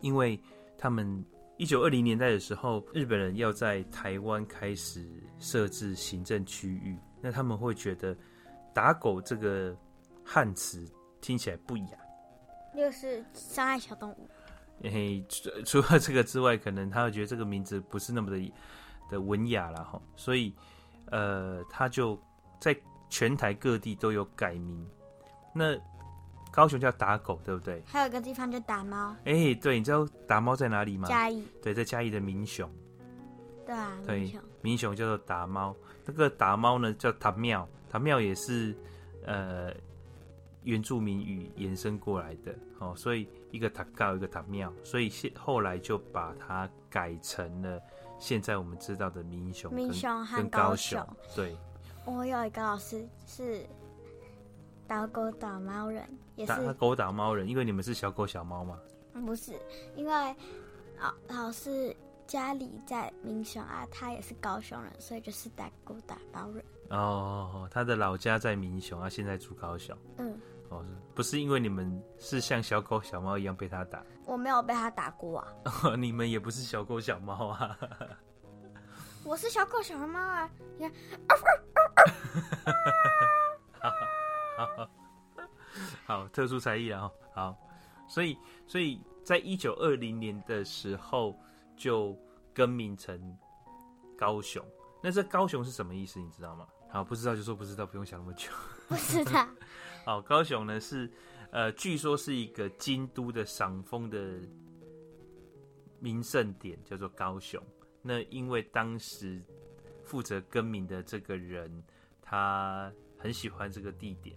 [0.00, 0.40] 因为
[0.78, 1.22] 他们
[1.58, 5.06] 一九二零年代的时候，日本人要在台湾开始
[5.38, 8.16] 设置行政区域，那他们会觉得
[8.72, 9.76] “打狗”这个
[10.24, 10.90] 汉词
[11.22, 11.86] 听起来不雅，
[12.74, 14.28] 又是伤害小动物。
[14.82, 18.52] 嘿，除除了这个之外，可能他会觉得这个名字不是那么的
[19.08, 20.52] 的文雅了哈，所以
[21.06, 22.20] 呃，他就
[22.60, 22.76] 在
[23.08, 24.86] 全台各地都有改名。
[25.54, 25.78] 那
[26.50, 27.82] 高雄叫打狗，对不对？
[27.86, 29.14] 还有一个地方叫打猫。
[29.24, 31.08] 哎、欸，对，你知道打猫在哪里吗？
[31.08, 31.46] 嘉义。
[31.62, 32.68] 对，在嘉义的民雄。
[33.64, 34.40] 对啊，对，民雄。
[34.62, 38.76] 民雄叫做打猫，那个打猫呢叫塔庙，塔庙也是
[39.24, 39.72] 呃
[40.64, 47.80] 原住民语延伸过来的哦，所以一个塔告，一个塔庙，所以现后来就把它改成了
[48.18, 51.06] 现在我们知道的民雄、民雄和高雄。
[51.34, 51.56] 对，
[52.04, 53.66] 我有一个老师是。
[54.84, 58.78] 打狗打猫人也是打狗打猫人，因为你们是小狗小猫嘛？
[59.24, 59.52] 不是，
[59.96, 60.36] 因为
[60.98, 61.96] 老老师
[62.26, 66.62] 家里在民雄啊，他也是高雄人，所以就是打狗打猫人。
[66.90, 69.96] 哦，他的老家在民雄啊，现在住高雄。
[70.18, 70.38] 嗯，
[70.72, 74.02] 哦，不是因为你们是像小狗小猫一样被他打？
[74.24, 75.48] 我没有被他打过啊。
[75.82, 77.78] 哦， 你们也不是小狗小猫啊。
[79.24, 80.92] 我是小狗小猫啊，你看。
[84.56, 84.88] 好，
[86.06, 87.10] 好，特殊才艺啊！
[87.34, 87.56] 好，
[88.08, 91.38] 所以，所以在一九二零年的时候
[91.76, 92.16] 就
[92.54, 93.38] 更名成
[94.18, 94.64] 高雄。
[95.02, 96.18] 那这高雄是什么意思？
[96.18, 96.66] 你知道吗？
[96.90, 98.50] 好，不知道就说不知道，不用想那么久。
[98.88, 99.46] 不知道。
[100.04, 101.10] 好，高雄呢是
[101.50, 104.40] 呃，据说是一个京都的赏枫的
[106.00, 107.62] 名胜点，叫做高雄。
[108.02, 109.42] 那因为当时
[110.04, 111.82] 负责更名的这个人，
[112.20, 114.36] 他很喜欢这个地点。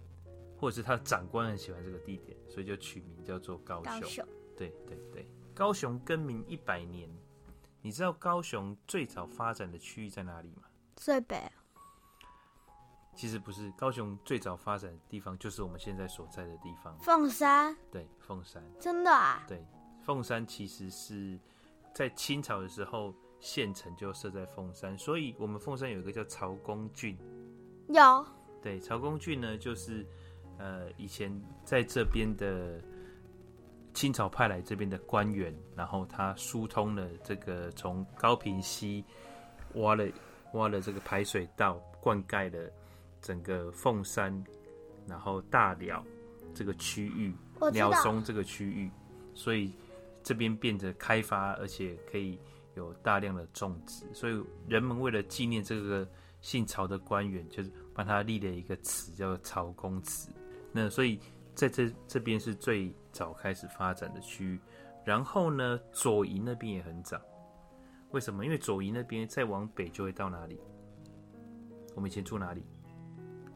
[0.58, 4.00] 或者是他长官很喜欢这个地点，所以就取名叫做高雄。
[4.00, 4.26] 高雄。
[4.56, 7.06] 对对对，高雄更名一百年，
[7.82, 10.62] 你知道高雄最早发展的区域在哪里吗？
[10.96, 11.36] 最北。
[13.16, 16.96] 其实不是，高雄最早发展的地方就是我们现在所在的地方。
[17.00, 17.76] 凤山。
[17.90, 18.62] 对，凤山。
[18.78, 19.42] 真的啊？
[19.48, 19.64] 对，
[20.04, 21.36] 凤山其实是
[21.94, 27.18] 在清朝的时候县城就设在凤山，所以我们凤山有一个叫曹公郡。
[27.88, 28.26] 有。
[28.62, 30.06] 对，曹公郡呢就是。
[30.58, 31.30] 呃，以前
[31.64, 32.82] 在这边的
[33.92, 39.04] 清朝派来这边的官员，然后他疏通了这个从高平溪
[39.74, 40.06] 挖了
[40.54, 42.72] 挖了这个排水道，灌溉了
[43.26, 44.32] 整个凤山，
[45.08, 46.00] 然后大寮
[46.54, 47.34] 这个区域，
[47.72, 48.88] 鸟松这个区域，
[49.34, 49.72] 所以
[50.22, 52.38] 这边变得开发，而且可以
[52.76, 56.08] 有大量的种植，所以人们为了纪念这个
[56.40, 60.30] 姓曹的官员，就是帮他立了一个祠，叫做曹公祠。
[60.70, 61.18] 那所以
[61.52, 64.60] 在这这边是最早开始发展的区域，
[65.04, 67.20] 然后呢，左营那边也很早。
[68.12, 68.44] 为什么？
[68.44, 70.60] 因为左营那边再往北就会到哪里？
[71.96, 72.62] 我们以前住哪里？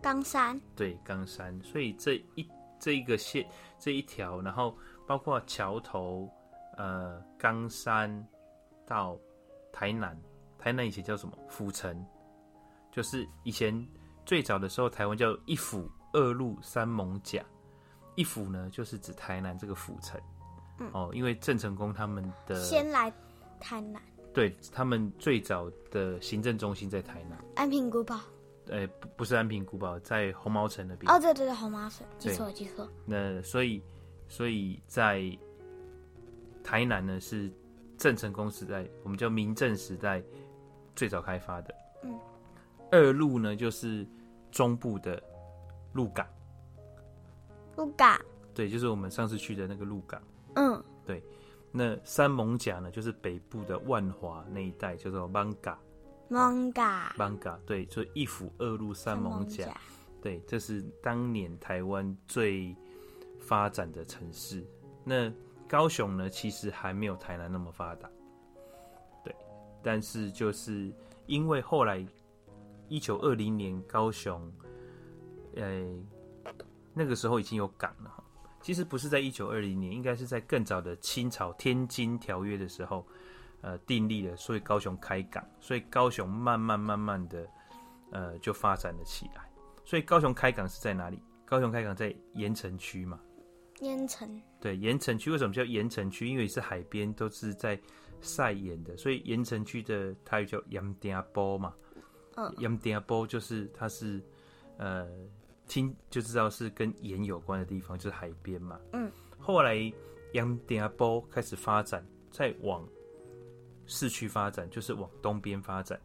[0.03, 0.61] 冈山。
[0.75, 1.59] 对，冈山。
[1.63, 3.47] 所以这一这一个线
[3.79, 4.77] 这一条，然后
[5.07, 6.29] 包括桥头，
[6.77, 8.27] 呃，冈山
[8.87, 9.19] 到
[9.73, 10.21] 台南，
[10.59, 11.37] 台南以前叫什么？
[11.49, 12.05] 府城，
[12.91, 13.87] 就是以前
[14.25, 15.91] 最早的时候，台湾叫一府。
[16.13, 17.41] 二路三艋甲，
[18.17, 20.21] 一府呢，就是指台南这个府城。
[20.81, 23.09] 嗯、哦，因为郑成功他们的先来
[23.61, 24.03] 台南，
[24.35, 27.39] 对他们最早的行政中心在台南。
[27.55, 28.19] 安平古堡，
[28.71, 31.13] 呃，不不是安平古堡，在红毛城那边。
[31.13, 32.89] 哦，对对对，红毛城，记错记错。
[33.05, 33.83] 那所以
[34.29, 35.23] 所以在
[36.65, 37.53] 台南呢，是
[37.99, 40.23] 郑成功时代，我们叫明郑时代
[40.95, 41.75] 最早开发的。
[42.05, 42.19] 嗯，
[42.91, 44.07] 二路呢，就是
[44.51, 45.23] 中部的。
[45.93, 46.25] 鹿港，
[47.75, 48.17] 鹿港，
[48.55, 50.23] 对，就是我们上次去的那个鹿港。
[50.55, 51.21] 嗯，对。
[51.73, 55.77] 那三艋甲呢，就是北部的万华那一带，叫做艋舺。
[56.31, 59.77] 艋舺，艋舺，对，就一府二路三艋甲。
[60.23, 62.75] 对，这是当年台湾最
[63.41, 64.65] 发展的城市。
[65.03, 65.33] 那
[65.69, 68.09] 高雄呢，其实还没有台南那么发达。
[69.25, 69.35] 对，
[69.83, 70.93] 但是就是
[71.27, 72.07] 因为后来
[72.89, 74.53] 一九二零年高雄，
[75.57, 75.85] 呃，
[76.95, 78.25] 那个时候已经有港了。
[78.61, 83.07] 其实不是在一九二零年，应该是在更早的清朝《天津条约》的时候，
[83.63, 87.47] 呃，订立了，所以高雄开港，所以高雄慢慢慢慢的，
[88.11, 89.51] 呃，就发展了起来。
[89.85, 91.23] 所以高雄开港是在哪里？
[91.45, 93.21] 高雄开港在盐城区嘛。
[93.81, 94.41] 盐城。
[94.61, 96.29] 对，盐城区为什么叫盐城区？
[96.29, 97.81] 因为是海边，都是在
[98.21, 101.75] 晒盐的，所以盐城区的它又叫盐埕波嘛。
[102.37, 102.55] 嗯。
[102.59, 104.23] 盐埕波就是它是，
[104.77, 105.09] 呃，
[105.67, 108.79] 听就知道是跟盐有关的地方，就是海边嘛。
[108.93, 109.11] 嗯。
[109.39, 109.75] 后来
[110.33, 112.87] 盐埕波开始发展，再往
[113.91, 116.01] 市区发展，就是往东边发展，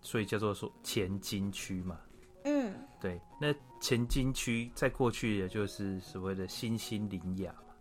[0.00, 1.98] 所以叫做说前金区嘛。
[2.44, 7.74] 嗯，对，那前金区在过去也就是所谓的新兴林雅嘛。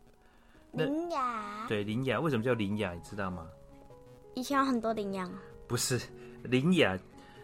[0.71, 2.91] 林雅，对，林雅为什么叫林雅？
[2.93, 3.47] 你知道吗？
[4.33, 5.29] 以前有很多苓雅。
[5.67, 6.01] 不是，
[6.43, 6.97] 林雅，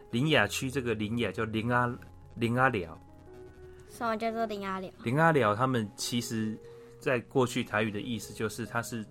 [0.10, 1.96] 林雅区这个林雅叫林阿
[2.34, 3.00] 林阿寮。
[3.90, 4.92] 什么叫做林阿寮？
[5.04, 6.58] 林阿寮他们其实
[7.00, 9.06] 在过去台语的意思就是它是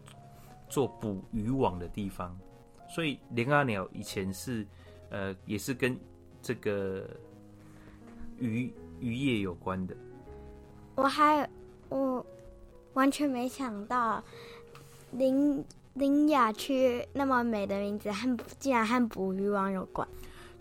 [0.68, 2.36] 做捕鱼网的地方，
[2.90, 4.66] 所以苓阿鸟以前是
[5.10, 5.98] 呃也是跟
[6.42, 7.08] 这个。
[8.40, 9.94] 渔渔业有关的，
[10.94, 11.46] 我还
[11.90, 12.24] 我
[12.94, 14.24] 完全没想到
[15.10, 15.62] 林
[15.92, 20.08] 林雅区那么美的名字，和竟然和捕鱼网有关。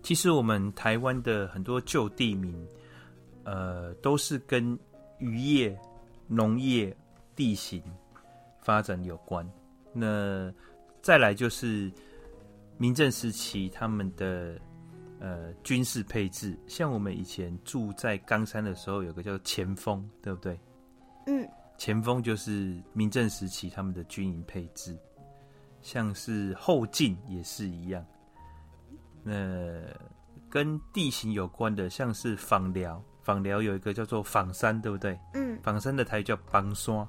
[0.02, 2.68] 其实我们台湾的很多旧地名，
[3.44, 4.78] 呃，都是跟
[5.18, 5.74] 渔业、
[6.26, 6.94] 农业、
[7.34, 7.82] 地形
[8.60, 9.50] 发展有关。
[9.94, 10.52] 那
[11.00, 11.90] 再来就是
[12.80, 14.58] 明郑时期他们的。
[15.22, 20.58] 呃，军事配置，像我们以前住在冈山的时候，有个叫前锋，对不对？
[21.26, 24.98] 嗯，前锋就是明郑时期他们的军营配置，
[25.82, 28.02] 像是后进也是一样。
[29.22, 29.82] 那
[30.48, 35.20] 跟地形有关的，像是枋寮，枋寮有一个叫做枋山，对不对？
[35.34, 37.06] 嗯，枋山的台语叫枋山，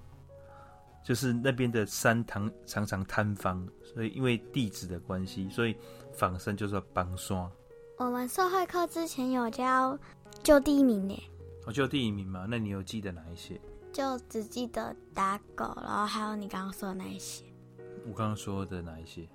[1.03, 5.75] 就是那边的山常常常坍方，所以因为地质的关系，所以
[6.13, 7.49] 仿生就叫帮山。
[7.97, 9.97] 我们社会课之前有教
[10.43, 11.23] 旧地名呢。
[11.65, 12.47] 哦，旧地名嘛？
[12.49, 13.59] 那你有记得哪一些？
[13.93, 17.43] 就只记得打狗，然后还有你刚刚说的那一些。
[18.07, 19.27] 我刚刚说的哪一些？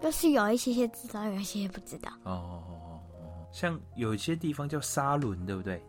[0.00, 2.10] 就是有一些些知道，有一些些不知道。
[2.24, 5.84] 哦哦哦哦，像有一些地方叫沙轮，对不对？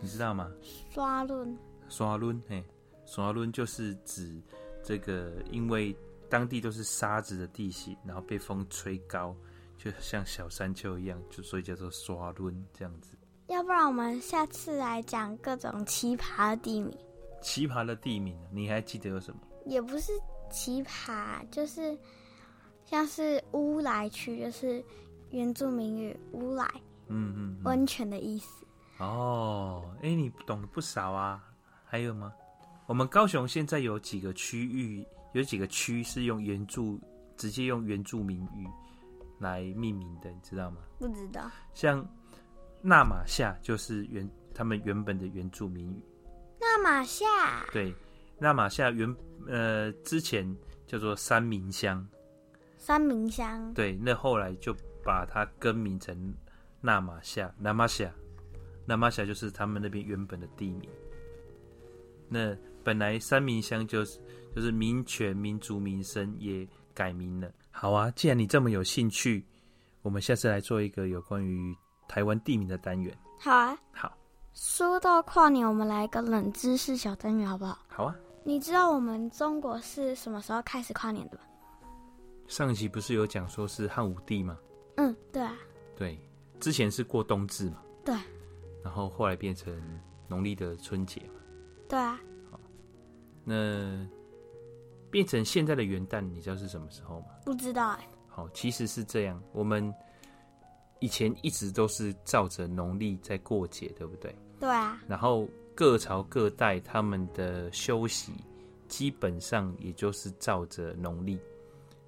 [0.00, 0.50] 你知道吗？
[0.90, 1.56] 沙轮。
[1.88, 2.64] 沙轮，嘿，
[3.04, 4.40] 沙仑就是指
[4.82, 5.96] 这个，因为
[6.28, 9.34] 当地都是沙子的地形，然后被风吹高。
[9.76, 13.16] 就像小山丘一样，就所以叫做沙仑这样子。
[13.48, 16.96] 要不然我们下次来讲各种奇葩的地名。
[17.42, 19.40] 奇葩的地名，你还记得有什么？
[19.66, 20.12] 也不是
[20.50, 21.98] 奇葩，就是
[22.86, 24.82] 像是乌来区，就是
[25.30, 26.66] 原住民语乌来，
[27.08, 28.64] 嗯嗯，温泉的意思。
[28.98, 31.44] 哦，哎、欸，你懂得不少啊。
[31.84, 32.32] 还有吗？
[32.86, 37.00] 我们高雄现在有几个区域，有几个区是用原住
[37.36, 38.66] 直接用原住民语。
[39.40, 40.78] 来命名的，你知道吗？
[40.98, 41.50] 不知道。
[41.74, 42.06] 像
[42.80, 46.02] 纳玛夏就是原他们原本的原住民语。
[46.60, 47.26] 纳玛夏。
[47.72, 47.92] 对，
[48.38, 49.14] 纳玛夏原
[49.48, 50.56] 呃之前
[50.86, 52.06] 叫做三明乡。
[52.78, 53.74] 三明乡。
[53.74, 56.34] 对，那后来就把它更名成
[56.80, 57.52] 纳玛夏。
[57.58, 58.10] 纳玛夏，
[58.86, 60.88] 纳玛夏就是他们那边原本的地名。
[62.28, 64.20] 那本来三民乡就是
[64.54, 67.50] 就是民权、民族、民生也改名了。
[67.70, 69.44] 好啊，既然你这么有兴趣，
[70.02, 71.74] 我们下次来做一个有关于
[72.06, 73.16] 台湾地名的单元。
[73.40, 74.16] 好啊，好。
[74.52, 77.78] 说到跨年，我们来一个冷知识小单元，好不好？
[77.88, 78.14] 好啊。
[78.44, 81.42] 你知道我们中国是什么时候开始跨年的吗？
[82.46, 84.56] 上一期不是有讲说是汉武帝吗？
[84.96, 85.56] 嗯，对啊。
[85.96, 86.16] 对，
[86.60, 87.82] 之前是过冬至嘛。
[88.04, 88.14] 对。
[88.84, 89.74] 然后后来变成
[90.28, 91.40] 农历的春节嘛。
[91.88, 92.20] 对啊。
[93.44, 94.06] 好，那。
[95.10, 97.26] 变成现在的元旦，你知道是什么时候吗？
[97.44, 98.08] 不知道哎。
[98.26, 99.94] 好，其实是这样，我们
[100.98, 104.34] 以前一直都是照着农历在过节，对不对？
[104.58, 105.00] 对啊。
[105.06, 108.32] 然后各朝各代他们的休息，
[108.88, 111.38] 基本上也就是照着农历，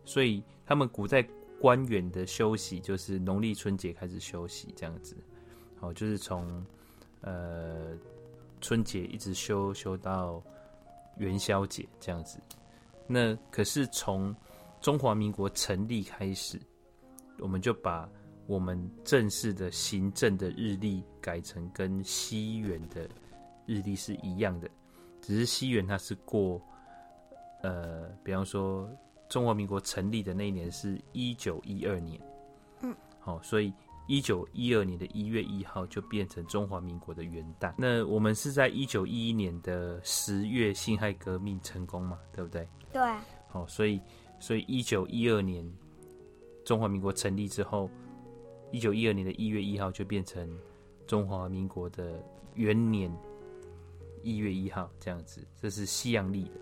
[0.05, 1.24] 所以他们古代
[1.61, 5.16] 官员的休息就是农历春节开始休息，这样子。
[5.78, 6.66] 好，就是从
[7.20, 7.97] 呃
[8.61, 10.43] 春节一直休休到
[11.17, 12.39] 元宵节这样子。
[13.07, 14.35] 那可是从
[14.81, 16.61] 中华民国成立开始，
[17.39, 18.09] 我们就把
[18.47, 23.09] 我们正式的行政的日历改成跟西元的
[23.64, 24.69] 日历是一样的，
[25.21, 26.61] 只是西元它是过，
[27.62, 28.91] 呃，比方说
[29.29, 32.21] 中华民国成立的那一年是一九一二年，
[32.83, 33.73] 嗯，好，所以。
[34.09, 37.74] 一九一二年的一月一号就变成中华民国的元旦。
[37.76, 42.18] 那我们是在一九一一年的十月辛亥革命成功嘛？
[42.32, 42.68] 对不对？
[42.92, 43.02] 对。
[43.48, 44.00] 好，所以
[44.38, 45.68] 所以一九一二年
[46.64, 47.90] 中华民国成立之后，
[48.70, 50.48] 一九一二年的一月一号就变成
[51.09, 52.22] 中华民国的
[52.54, 53.12] 元年
[54.22, 56.61] 一月一号这样子，这是西洋历的。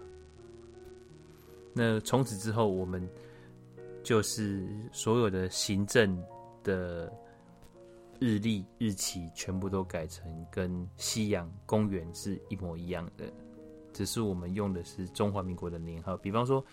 [1.75, 3.07] 那从此之后，我们
[4.03, 6.19] 就是所有的行政
[6.63, 7.13] 的。
[8.21, 13.33] 日历日期全部都改成跟西洋公元是一模一样的，
[13.93, 16.17] 只是我们用的是中华民国的年号。
[16.17, 16.65] 比方说，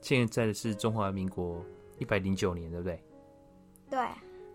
[0.00, 1.64] 现在的是中华民国
[1.98, 3.02] 一百零九年，对不对？
[3.90, 3.98] 对。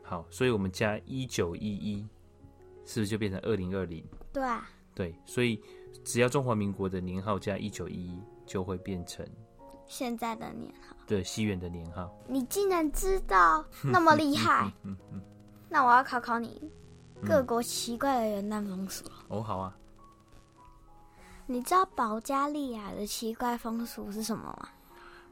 [0.03, 2.07] 好，所以我们加一九一一，
[2.85, 4.05] 是不是就变成二零二零？
[4.31, 4.69] 对啊。
[4.93, 5.61] 对，所以
[6.03, 9.27] 只要中华民国的年号加一九一一，就会变成
[9.87, 10.95] 现在的年号。
[11.07, 12.15] 对，西元的年号。
[12.27, 14.71] 你竟然知道，那么厉害！
[15.75, 16.71] 那我要考考你，
[17.27, 19.03] 各国奇怪的元旦风俗。
[19.27, 19.75] 哦，好啊。
[21.47, 24.69] 你知道保加利亚的奇怪风俗是什么吗？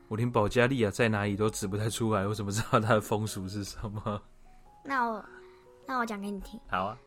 [0.10, 4.22] 我连保加利亚在哪里都指不太出来，我怎么知道它的风俗是什么？
[4.84, 5.24] 那我，
[5.86, 6.60] 那我讲给你听。
[6.70, 6.98] 好啊。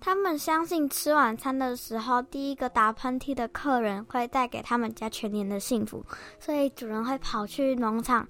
[0.00, 6.04] 他们相信吃晚餐的时候，第一个打喷嚏的客人会带给他们家全年的幸福，
[6.40, 8.26] 所以主人会跑去农场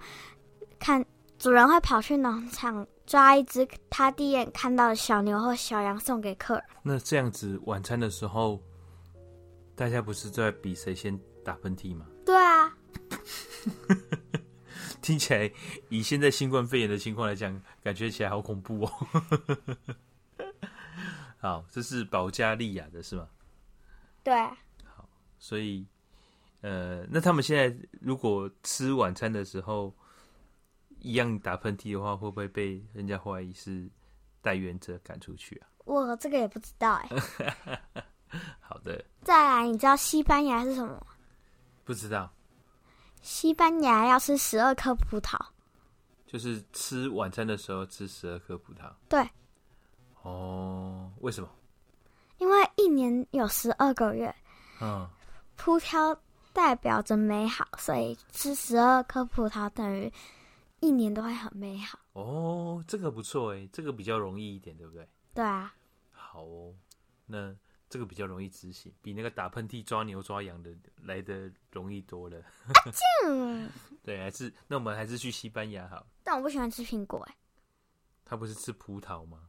[0.79, 1.03] 看，
[1.39, 2.87] 主人会跑去农场。
[3.13, 6.65] 抓一只他第一眼看到的小牛或小羊送给客人。
[6.83, 8.59] 那这样子晚餐的时候，
[9.75, 12.07] 大家不是在比谁先打喷嚏吗？
[12.25, 12.75] 对啊。
[15.03, 15.53] 听起来
[15.91, 18.91] 以现在新冠肺炎的情况来讲，感觉起来好恐怖哦。
[21.37, 23.29] 好，这是保加利亚的是吗？
[24.25, 24.35] 对。
[24.87, 25.07] 好，
[25.39, 25.87] 所以
[26.63, 29.95] 呃，那他们现在如果吃晚餐的时候。
[31.03, 33.89] 一样打喷嚏的话，会不会被人家怀疑是
[34.41, 35.67] 带原者赶出去啊？
[35.85, 37.09] 我这个也不知道哎。
[38.61, 39.05] 好的。
[39.23, 41.07] 再来，你知道西班牙是什么？
[41.85, 42.33] 不知道。
[43.21, 45.39] 西班牙要吃十二颗葡萄。
[46.27, 48.91] 就是吃晚餐的时候吃十二颗葡萄。
[49.09, 49.29] 对。
[50.23, 51.49] 哦，为什么？
[52.39, 54.35] 因为一年有十二个月。
[54.81, 55.07] 嗯。
[55.57, 56.17] 葡萄
[56.53, 60.11] 代表着美好，所以吃十二颗葡萄等于。
[60.83, 65.09] 一年都会很美好哦，这个不错哎，这个比较容易一点，对不对？
[65.33, 65.73] 对啊。
[66.11, 66.75] 好哦，
[67.27, 67.55] 那
[67.89, 72.39] 这个比较容易执行，比那个打喷嚏、抓牛、抓羊的来的容易多了。
[72.41, 73.71] 啊，
[74.03, 76.05] 对，还是那我们还是去西班牙好。
[76.25, 77.37] 但我不喜欢吃苹果哎。
[78.25, 79.49] 他不是吃葡萄吗？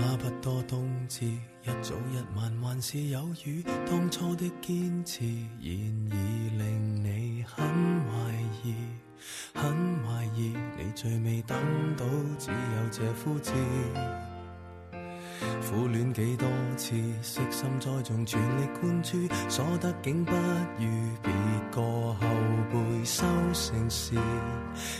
[0.00, 3.62] 差不多冬至，一早一晚还是有雨。
[3.86, 8.32] 当初的坚持，现已令你很怀
[8.64, 8.74] 疑，
[9.54, 9.62] 很
[10.02, 10.56] 怀疑。
[10.78, 11.58] 你最未等
[11.98, 12.06] 到，
[12.38, 13.52] 只有这呼召。
[15.70, 19.16] 苦恋几多次，悉心栽种，全力灌注，
[19.48, 20.88] 所得竟不如
[21.22, 21.30] 别
[21.70, 22.26] 个后
[22.72, 24.16] 辈收成时。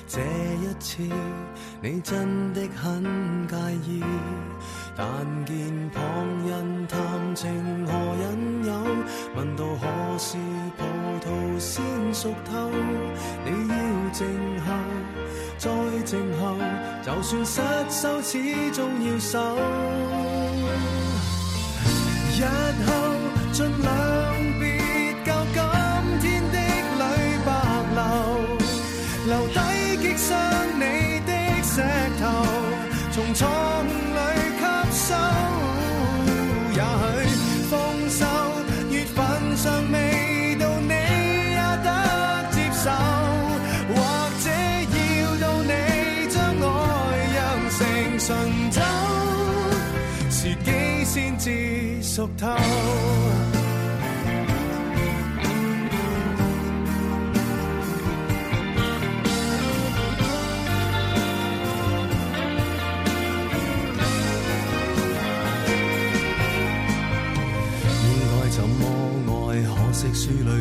[0.07, 1.03] 这一次，
[1.83, 3.03] 你真的很
[3.49, 4.01] 介意，
[4.97, 5.07] 但
[5.45, 6.03] 见旁
[6.49, 7.53] 人谈情
[7.85, 7.93] 何
[8.23, 8.73] 引诱，
[9.35, 10.37] 问到何时
[10.79, 10.85] 葡
[11.21, 11.83] 萄先
[12.15, 12.71] 熟透，
[13.45, 14.25] 你要静
[14.61, 14.73] 候，
[15.59, 16.57] 再静候，
[17.03, 17.61] 就算失
[17.91, 20.30] 手，始终要守。
[22.41, 22.47] 日
[22.87, 22.93] 后
[23.53, 24.20] 尽量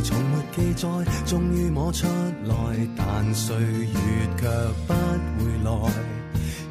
[0.02, 0.88] 从没记载，
[1.26, 2.08] 终于摸出
[2.46, 2.56] 来，
[2.96, 3.94] 但岁月
[4.40, 4.48] 却
[4.88, 4.94] 不
[5.38, 5.70] 回来，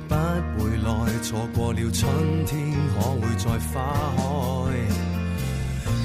[0.08, 0.14] 不
[0.62, 0.88] 回来，
[1.22, 2.10] 错过了春
[2.46, 3.76] 天，可会再花
[4.16, 4.22] 开？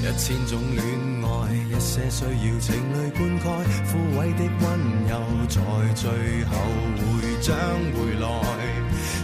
[0.02, 0.84] 一千种恋
[1.24, 1.26] 爱，
[1.70, 3.42] 一些需要情泪灌溉，
[3.90, 4.64] 枯萎的温
[5.08, 5.12] 柔
[5.48, 5.56] 在
[5.94, 6.04] 最
[6.44, 6.52] 后
[6.98, 7.02] 会
[7.40, 7.56] 将
[7.94, 8.26] 回来。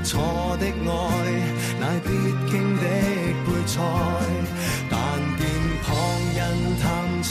[0.03, 0.72] 错的爱，
[1.78, 2.09] 乃必
[2.51, 2.82] 经的
[3.44, 3.76] 配菜。
[4.88, 4.98] 但
[5.36, 5.40] 见
[5.84, 5.88] 旁
[6.34, 6.40] 人
[6.80, 6.82] 谈
[7.22, 7.30] 情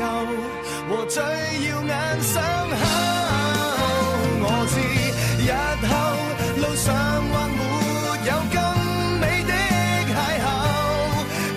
[0.00, 2.34] 和最耀眼伤
[2.70, 2.74] 口。
[4.42, 4.74] 我知
[5.42, 5.48] 日
[5.88, 5.90] 后
[6.60, 6.86] 路上
[7.32, 7.60] 或没
[8.28, 8.56] 有更
[9.20, 9.52] 美的
[10.12, 10.46] 邂逅，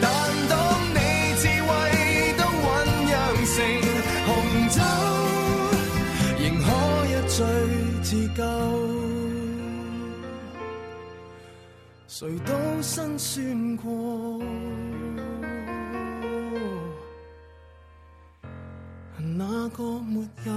[0.02, 0.06] 但
[0.50, 0.52] 当
[0.96, 0.98] 你
[1.42, 1.70] 智慧
[2.38, 2.68] 都酝
[3.06, 3.12] 酿
[3.46, 3.56] 成
[4.26, 4.28] 红
[4.70, 4.78] 酒，
[6.40, 6.68] 仍可
[7.08, 7.38] 一醉
[8.02, 8.40] 自救。
[12.08, 13.88] 谁都辛酸过，
[19.52, 20.54] 哪个没有？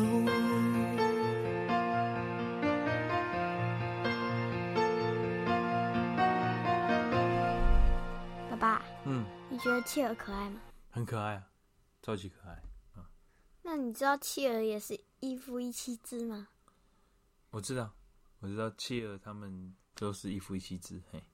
[8.51, 10.61] 爸爸，嗯，你觉得企鹅可爱吗？
[10.91, 11.49] 很可爱啊，
[12.03, 12.63] 超级可爱。
[13.63, 16.49] 那你知道企鹅也是一夫一妻制吗？
[17.51, 17.91] 我知道，
[18.41, 21.01] 我知道，企鹅他们都是一夫一妻制。
[21.11, 21.25] 嘿，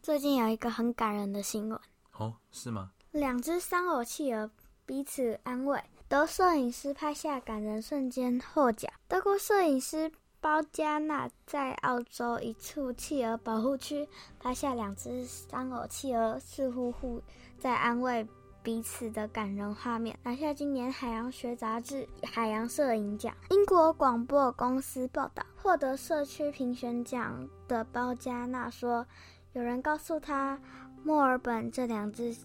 [0.00, 1.80] 最近有一个很感人的新闻，
[2.12, 2.92] 哦，是吗？
[3.10, 4.48] 两只丧偶企鹅
[4.86, 8.92] 彼此安慰，得摄影师拍下感人瞬间获奖。
[9.06, 14.08] 德国摄影师包加纳在澳洲一处企鹅保护区
[14.40, 17.22] 拍下两只丧偶企鹅似乎互
[17.60, 18.26] 在安慰
[18.60, 23.32] 彼此的感人画面，拿下今年海洋学杂志海洋摄影奖。
[23.50, 29.06] 英国广播公司报道，获得社区评选奖的包加纳说
[29.54, 30.60] ：“有人告诉他，
[31.04, 32.36] 墨尔本这两只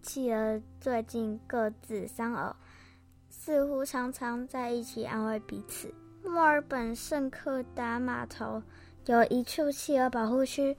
[0.00, 2.56] 企鹅最近各自丧偶，
[3.44, 8.62] 似乎常常在一起安慰彼此。”墨尔本圣克达码头
[9.06, 10.76] 有一处企鹅保护区。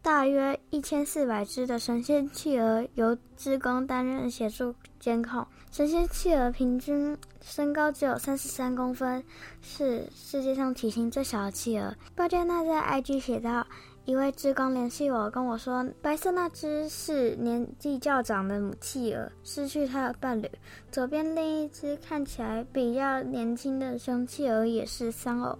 [0.00, 5.46] 大约一千四百只的神仙企鹅由志工担任协助监控。
[5.72, 9.24] 神仙企鹅平均身高只有三十三公分，
[9.62, 11.94] 是世界上体型最小的企鹅。
[12.14, 13.66] 鲍加纳在 IG 写道
[14.06, 20.50] ：“一位志工联系我，跟我说，白色那只是年纪较长的母企鹅，失去它的伴侣。
[20.92, 25.58] 左边另一只看起来比较年轻的雄企鹅也是丧偶。”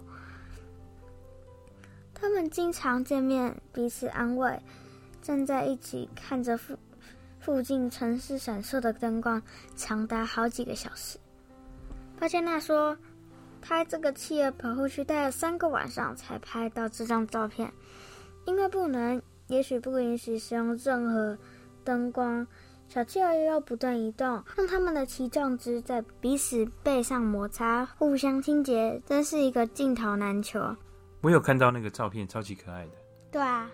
[2.13, 4.61] 他们经常见面，彼此安慰，
[5.23, 6.77] 站在一起看着附
[7.39, 9.41] 附近城市闪烁的灯光，
[9.75, 11.17] 长达好几个小时。
[12.19, 12.95] 巴加纳说，
[13.59, 17.71] 他这个企鹅保护区待了三个晚上才拍到这张照片，
[18.45, 21.37] 因为不能，也许不允许使用任何
[21.83, 22.45] 灯光。
[22.87, 30.59] 小企鹅又要不断移动，让它们的鳍状肢在彼此背上摩擦，互相清洁，真是一个镜头难求。
[31.21, 32.91] 我有看到那个照片，超级可爱的。
[33.31, 33.71] 对啊，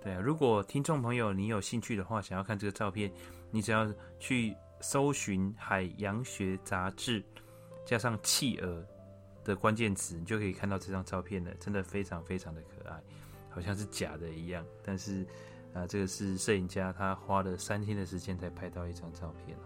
[0.00, 0.20] 对啊。
[0.20, 3.12] 如果听众朋友你有兴趣的话，想要看这个照片，
[3.50, 7.20] 你只要去搜寻《海洋学杂志》，
[7.84, 8.86] 加上企鹅
[9.42, 11.50] 的关键词，你就可以看到这张照片了。
[11.58, 13.02] 真的非常非常的可爱，
[13.54, 14.64] 好像是假的一样。
[14.82, 15.22] 但是
[15.72, 19.56] 啊、呃，这个是摄影家他花了三天的时间才拍到一张照片。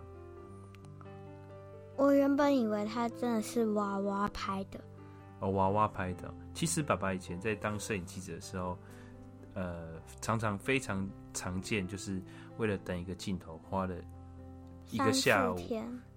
[1.97, 4.79] 我原本以为他真的是娃娃拍的。
[5.41, 6.33] 哦，娃娃拍的。
[6.55, 8.79] 其实爸爸以前在当摄影记者的时候，
[9.55, 12.23] 呃，常常非常常见，就是
[12.57, 13.97] 为了等一个镜头，花了
[14.91, 15.59] 一个下午，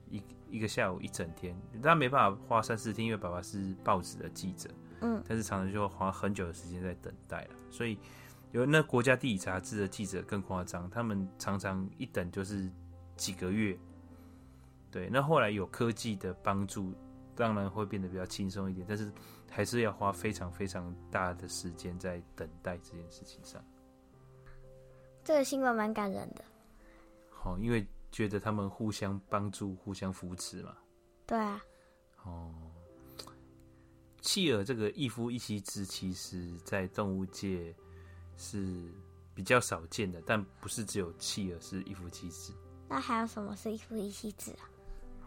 [0.09, 1.55] 一一个下午一整天。
[1.81, 4.69] 但没办法花三四天，因为爸爸是报纸的记者，
[5.01, 7.55] 嗯，但是常常就会花很久的时间在等待了。
[7.69, 7.99] 所以
[8.51, 12.71] 有那国家地理杂志的记者更夸张，他们常常一等就是
[13.15, 13.77] 几个月。
[14.89, 16.93] 对，那后来有科技的帮助。
[17.33, 19.11] 当然会变得比较轻松一点，但是
[19.49, 23.63] 还是要花非常非常大的时间在等待这件事情上。
[25.23, 26.43] 这个新闻蛮感人的。
[27.29, 30.75] 好，因为觉得他们互相帮助、互相扶持嘛。
[31.25, 31.63] 对啊。
[32.25, 32.53] 哦，
[34.21, 37.75] 企鹅这个一夫一妻制，其实在动物界
[38.37, 38.93] 是
[39.33, 42.53] 比较少见的，但不是只有企鹅是一夫一妻制。
[42.87, 44.63] 那还有什么是一夫一妻制啊？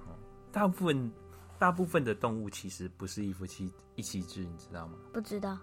[0.07, 0.17] 哦，
[0.51, 1.13] 大部分。
[1.57, 4.99] 大部分的动物其实不是一夫妻一妻制，你知道吗？
[5.13, 5.57] 不知道。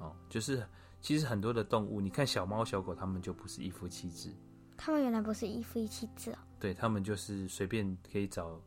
[0.00, 0.66] 哦，就是
[1.00, 4.34] 其实很多的动物，你看小猫小狗，它们就不是一夫妻制。
[4.76, 6.38] 它们原来不是一夫一妻制哦。
[6.58, 8.60] 对，它们就是随便可以找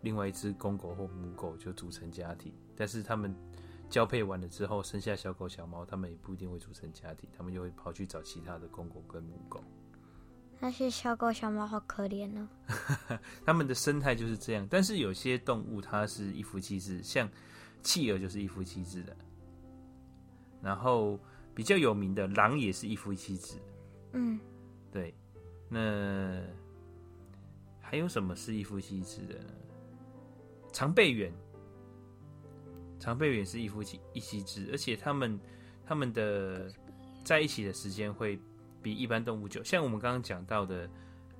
[0.00, 3.36] 另外一只公狗或母狗就组成家庭，但是他们
[3.90, 9.62] 交配完了之后生下小狗小猫，他们也不一定会组成家庭，他们就会跑去找其他的公狗跟母狗。
[10.58, 12.48] 那些小狗小猫好可怜呢。
[13.44, 17.28] 他们的生态就是这样，但是有些动物它是一夫妻制，像
[17.82, 19.14] 企鹅就是一夫妻制的。
[20.62, 21.20] 然后
[21.54, 23.58] 比较有名的狼也是一夫一妻制。
[24.14, 24.40] 嗯，
[24.90, 25.14] 对。
[25.68, 26.42] 那
[27.78, 29.50] 还有什么是一夫一妻制的呢？
[30.72, 31.30] 长臂猿，
[33.00, 33.82] 长臂猿是一夫
[34.12, 35.40] 一妻制，而且他们
[35.84, 36.72] 他们的
[37.24, 38.38] 在一起的时间会。
[38.82, 40.88] 比一般动物久，像我们刚刚讲到的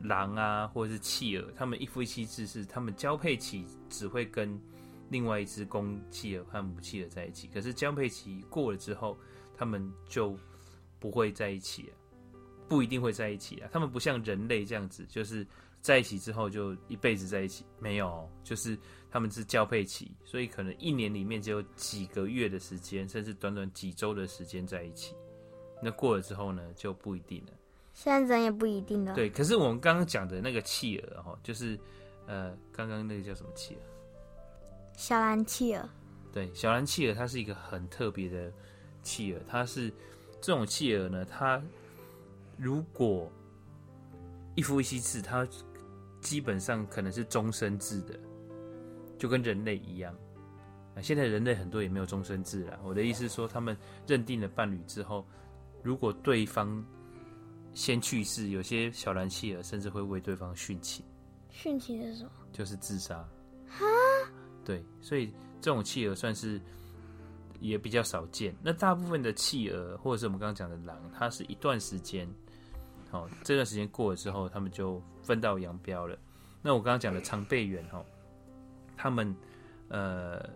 [0.02, 4.60] 狼啊，或者是企鹅，它们一夫一妻制是它们交配期只会跟
[5.08, 9.16] 另外一只公企鹅和母企鹅在一起，可是交配期过了之后，
[9.56, 10.36] 它们就
[10.98, 11.94] 不会在一起了，
[12.68, 13.70] 不一定会在一起啊。
[13.72, 15.46] 它们不像人类这样子，就是
[15.80, 18.78] 在一起之后就一辈子在一起，没有，就是
[19.10, 25.14] 他们是交配期，所以可能一年里面只有几个月的时间，甚至短短几周的时间在一起。
[25.82, 27.52] 那过了之后呢，就不一定了。
[27.92, 29.14] 现在人也不一定了。
[29.14, 31.78] 对，可是我们刚刚讲的那个企鹅哈，就是
[32.26, 33.80] 呃，刚刚那个叫什么企鹅？
[34.96, 35.88] 小蓝企鹅。
[36.32, 38.52] 对，小蓝企鹅它是一个很特别的
[39.02, 39.92] 企鹅，它是
[40.40, 41.60] 这种企鹅呢，它
[42.56, 43.30] 如果
[44.54, 45.46] 一夫一妻制，它
[46.20, 48.18] 基本上可能是终身制的，
[49.20, 50.12] 就跟人类一样。
[50.96, 52.80] 啊，现在人类很多也没有终身制了。
[52.82, 55.24] 我的意思是说，他们认定了伴侣之后。
[55.82, 56.84] 如果对方
[57.72, 61.02] 先去世，有些小蓝企鹅甚至会为对方殉情。
[61.50, 62.30] 殉情是什么？
[62.52, 63.26] 就是自杀。
[63.66, 63.86] 哈？
[64.62, 66.60] 对，所以这种企鹅算是
[67.60, 68.54] 也比较少见。
[68.62, 72.28] 那大部分的企鹅，或者是我们刚刚讲的狼，它是一段时间，
[73.10, 76.14] 好，这段时间过了之后，他们就分道扬镳了。
[76.60, 78.04] 那我刚刚讲的长臂猿，哈，
[79.00, 79.34] 他们
[79.88, 80.50] 呃。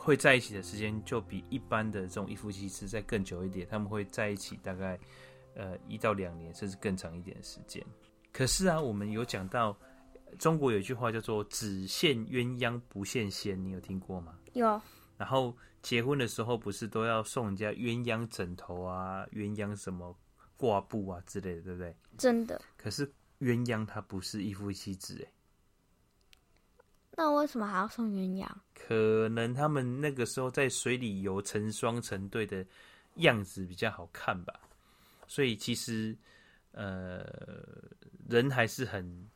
[0.00, 4.98] 会在一起的时间就比一般的这种一夫一妻制再更久一点，他们会在一起大概
[5.54, 7.84] 呃一到两年，甚至更长一点的时间。
[8.32, 9.76] 可是啊，我们有讲到
[10.38, 14.38] 中国有一句话叫做“只羡鸳鸯不羡仙”，你有听过吗？
[14.54, 14.80] 有。
[15.18, 20.16] 然后结婚的时候不是都要送人家鸳鸯枕头啊、鸳鸯什么
[20.56, 21.94] 挂布啊之类的，对不对？
[22.16, 22.58] 真的。
[22.78, 23.06] 可是
[23.40, 25.32] 鸳鸯它不是一夫一妻制哎。
[27.18, 28.48] 那为什么还要送鸳鸯？
[28.72, 32.64] 可能他们那个时候在水里游成双成对的
[33.16, 34.54] 样子比较好看吧，
[35.26, 36.16] 所以其实
[36.70, 37.26] 呃
[38.28, 39.28] 人还是很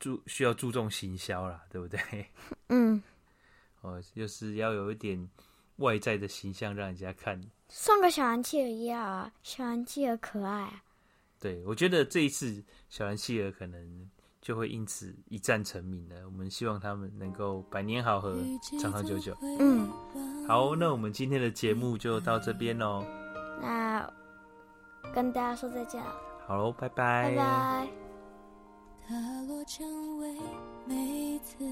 [0.00, 2.00] 注需要注重行销啦，对不对？
[2.70, 3.02] 嗯，
[3.82, 5.28] 哦，就是要有一点
[5.76, 7.38] 外在的形象让人家看。
[7.68, 10.82] 送个小蓝企鹅也好啊，小蓝企鹅可爱啊。
[11.38, 14.10] 对，我觉得这一次小蓝企鹅可能。
[14.40, 16.16] 就会因此一战成名了。
[16.26, 18.36] 我们希望他们能够百年好合，
[18.80, 19.36] 长长久久。
[19.42, 19.88] 嗯，
[20.46, 23.04] 好，那我们今天的节目就到这边喽。
[23.60, 24.08] 那
[25.14, 26.12] 跟大家说再见了。
[26.46, 27.30] 好喽，拜拜。
[27.30, 27.88] 拜拜。
[29.06, 29.14] 它
[29.48, 29.86] 落蔷
[30.18, 30.36] 薇
[30.86, 31.64] 每次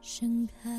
[0.00, 0.70] 盛开，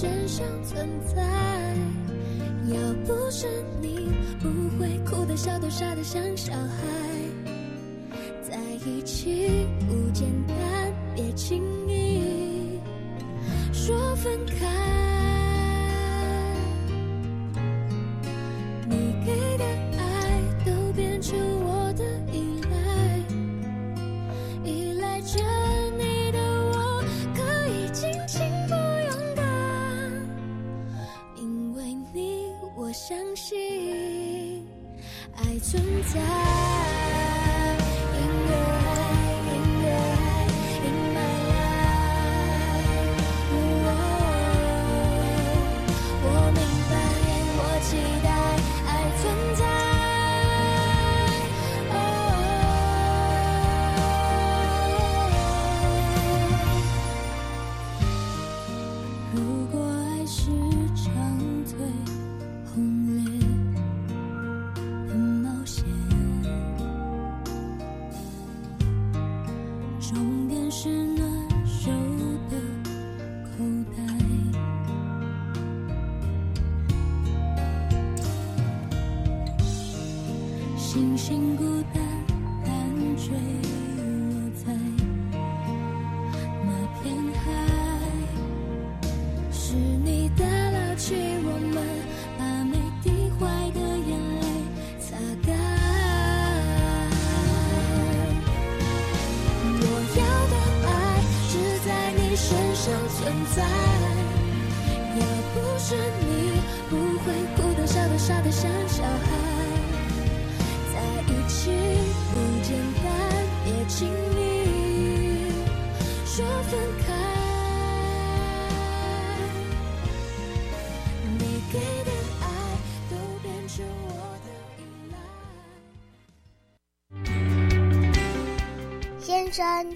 [0.00, 1.20] 真相存在。
[2.72, 3.48] 要不是
[3.80, 6.86] 你，不会哭得、笑得、傻得像小孩。
[8.48, 9.66] 在一起
[83.28, 84.72] 坠落在
[86.64, 87.04] 那片
[87.44, 87.44] 海，
[89.52, 90.40] 是你的
[90.72, 91.14] 老去，
[91.44, 91.76] 我们
[92.38, 92.72] 把每
[93.02, 93.06] 滴
[93.38, 94.10] 坏的眼
[94.40, 94.42] 泪
[94.98, 95.06] 擦
[95.44, 95.46] 干。
[99.80, 99.84] 我
[100.16, 100.54] 要的
[100.88, 100.88] 爱
[101.50, 101.52] 只
[101.84, 103.18] 在你身上存
[103.54, 103.58] 在，
[105.20, 105.20] 要
[105.52, 105.86] 不是
[106.24, 106.32] 你，
[106.88, 107.26] 不会
[107.56, 109.04] 哭得、笑得、傻得像小。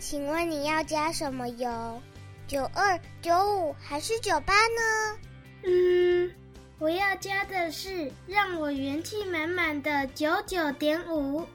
[0.00, 2.00] 请问你要加什么油？
[2.48, 5.18] 九二、九五还是九八呢？
[5.64, 6.34] 嗯，
[6.78, 11.46] 我要加的是让我元气满满的九九点五。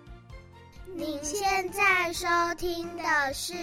[0.96, 2.26] 您现在收
[2.58, 3.54] 听的是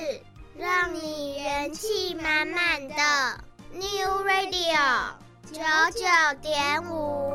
[0.57, 2.95] 让你元气满满的
[3.73, 5.15] New Radio
[5.51, 5.61] 九
[5.93, 7.34] 九点五。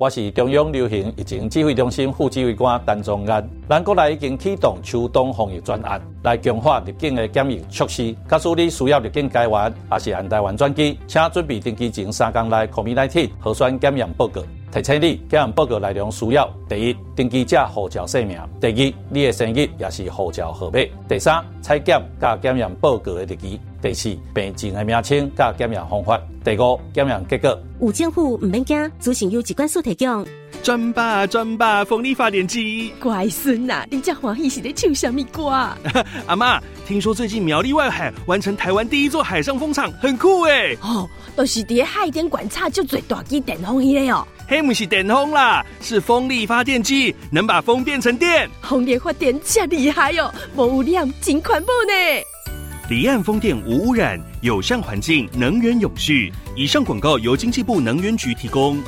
[0.00, 3.50] 我是中央流行疫情指挥中心副指挥官陈宗彦。
[3.68, 8.16] 咱国内已经启动秋冬防疫专案，来强化入境的检疫措施。
[8.26, 14.40] 假使你需要入境台湾，也是按台湾转机，请准备登机前三天内 COVID-19 核酸检验报告。
[14.72, 23.60] 提醒你，检验报告内容需要：第一，登机者护照姓名；第二，你的生日也是护照号码；第三，采检加检验报告的日期。
[23.82, 27.58] 第四，病症的名称加检验方法；第五，检验结果。
[27.80, 30.26] 有政府唔免惊，资讯由疾管所提供。
[30.62, 32.92] 转吧转吧，风力发电机。
[33.00, 35.48] 乖孙呐，你这欢喜是在唱什么歌？
[36.26, 40.76] 阿妈，听说最近苗栗外海完成台湾第一座海上风场，很酷诶。
[40.82, 44.26] 哦，都、就是在海边观察就最大机电风机嘞哦。
[44.46, 48.46] 嘿，不是电风啦，是风力发电机，能把风变成电。
[48.60, 52.22] 风力发电真厉害哦，无污染，真环保呢。
[52.90, 56.32] 离岸风电无污染，友善环境，能源永续。
[56.56, 58.82] 以上广告由经济部能源局提供。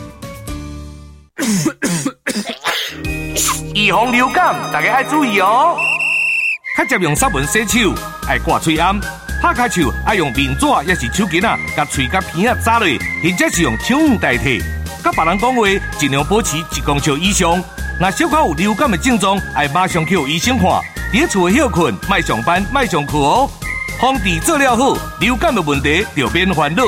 [3.73, 5.79] 预防流感，大家要注意哦。
[6.77, 7.95] 较常用湿文洗手，
[8.27, 8.99] 爱挂嘴暗，
[9.41, 12.89] 拍开手爱用面纸，也是手巾啊，甲嘴甲鼻啊扎落，
[13.23, 14.61] 或者是用手捂代替。
[15.05, 15.63] 甲别人讲话，
[15.97, 17.63] 尽量保持一公尺以上。
[18.01, 20.67] 若小可有流感的症状，爱马上去医生看。
[21.13, 23.49] 伫厝休困，卖上班，卖上课哦。
[24.03, 26.83] 防治做了好，流感的问题就免烦恼。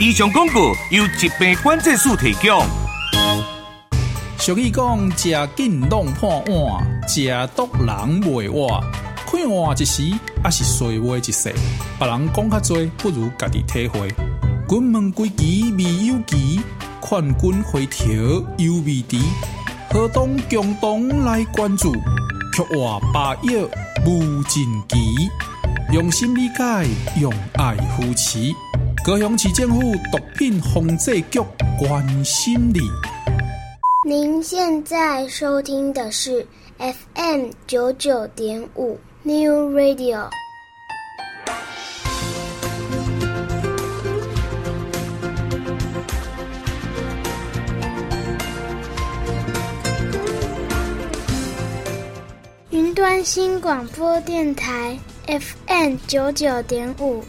[0.00, 2.64] 以上广告由疾病管制署提供。
[4.38, 8.82] 俗语讲：食紧弄破碗，食毒人袂活。
[9.30, 10.10] 看碗一时，
[10.42, 11.54] 还是碎话一世。
[11.98, 14.10] 别人讲较多，不如家己体会。
[14.66, 16.62] 关门关机未有期，
[17.02, 18.06] 劝君回头
[18.56, 19.18] 犹未迟。
[19.90, 21.92] 何当共同来关注，
[22.56, 23.68] 却话百药
[24.06, 25.28] 无尽期。
[25.92, 26.64] 用心理解，
[27.20, 28.52] 用爱扶持。
[29.04, 31.38] 高雄市政府毒品防制局
[31.78, 32.80] 关心你。
[34.08, 36.46] 您现在收听的是
[36.78, 40.28] FM 九九点五 New Radio。
[52.70, 54.98] 云端新广播电台。
[55.26, 57.24] FM 九九点五。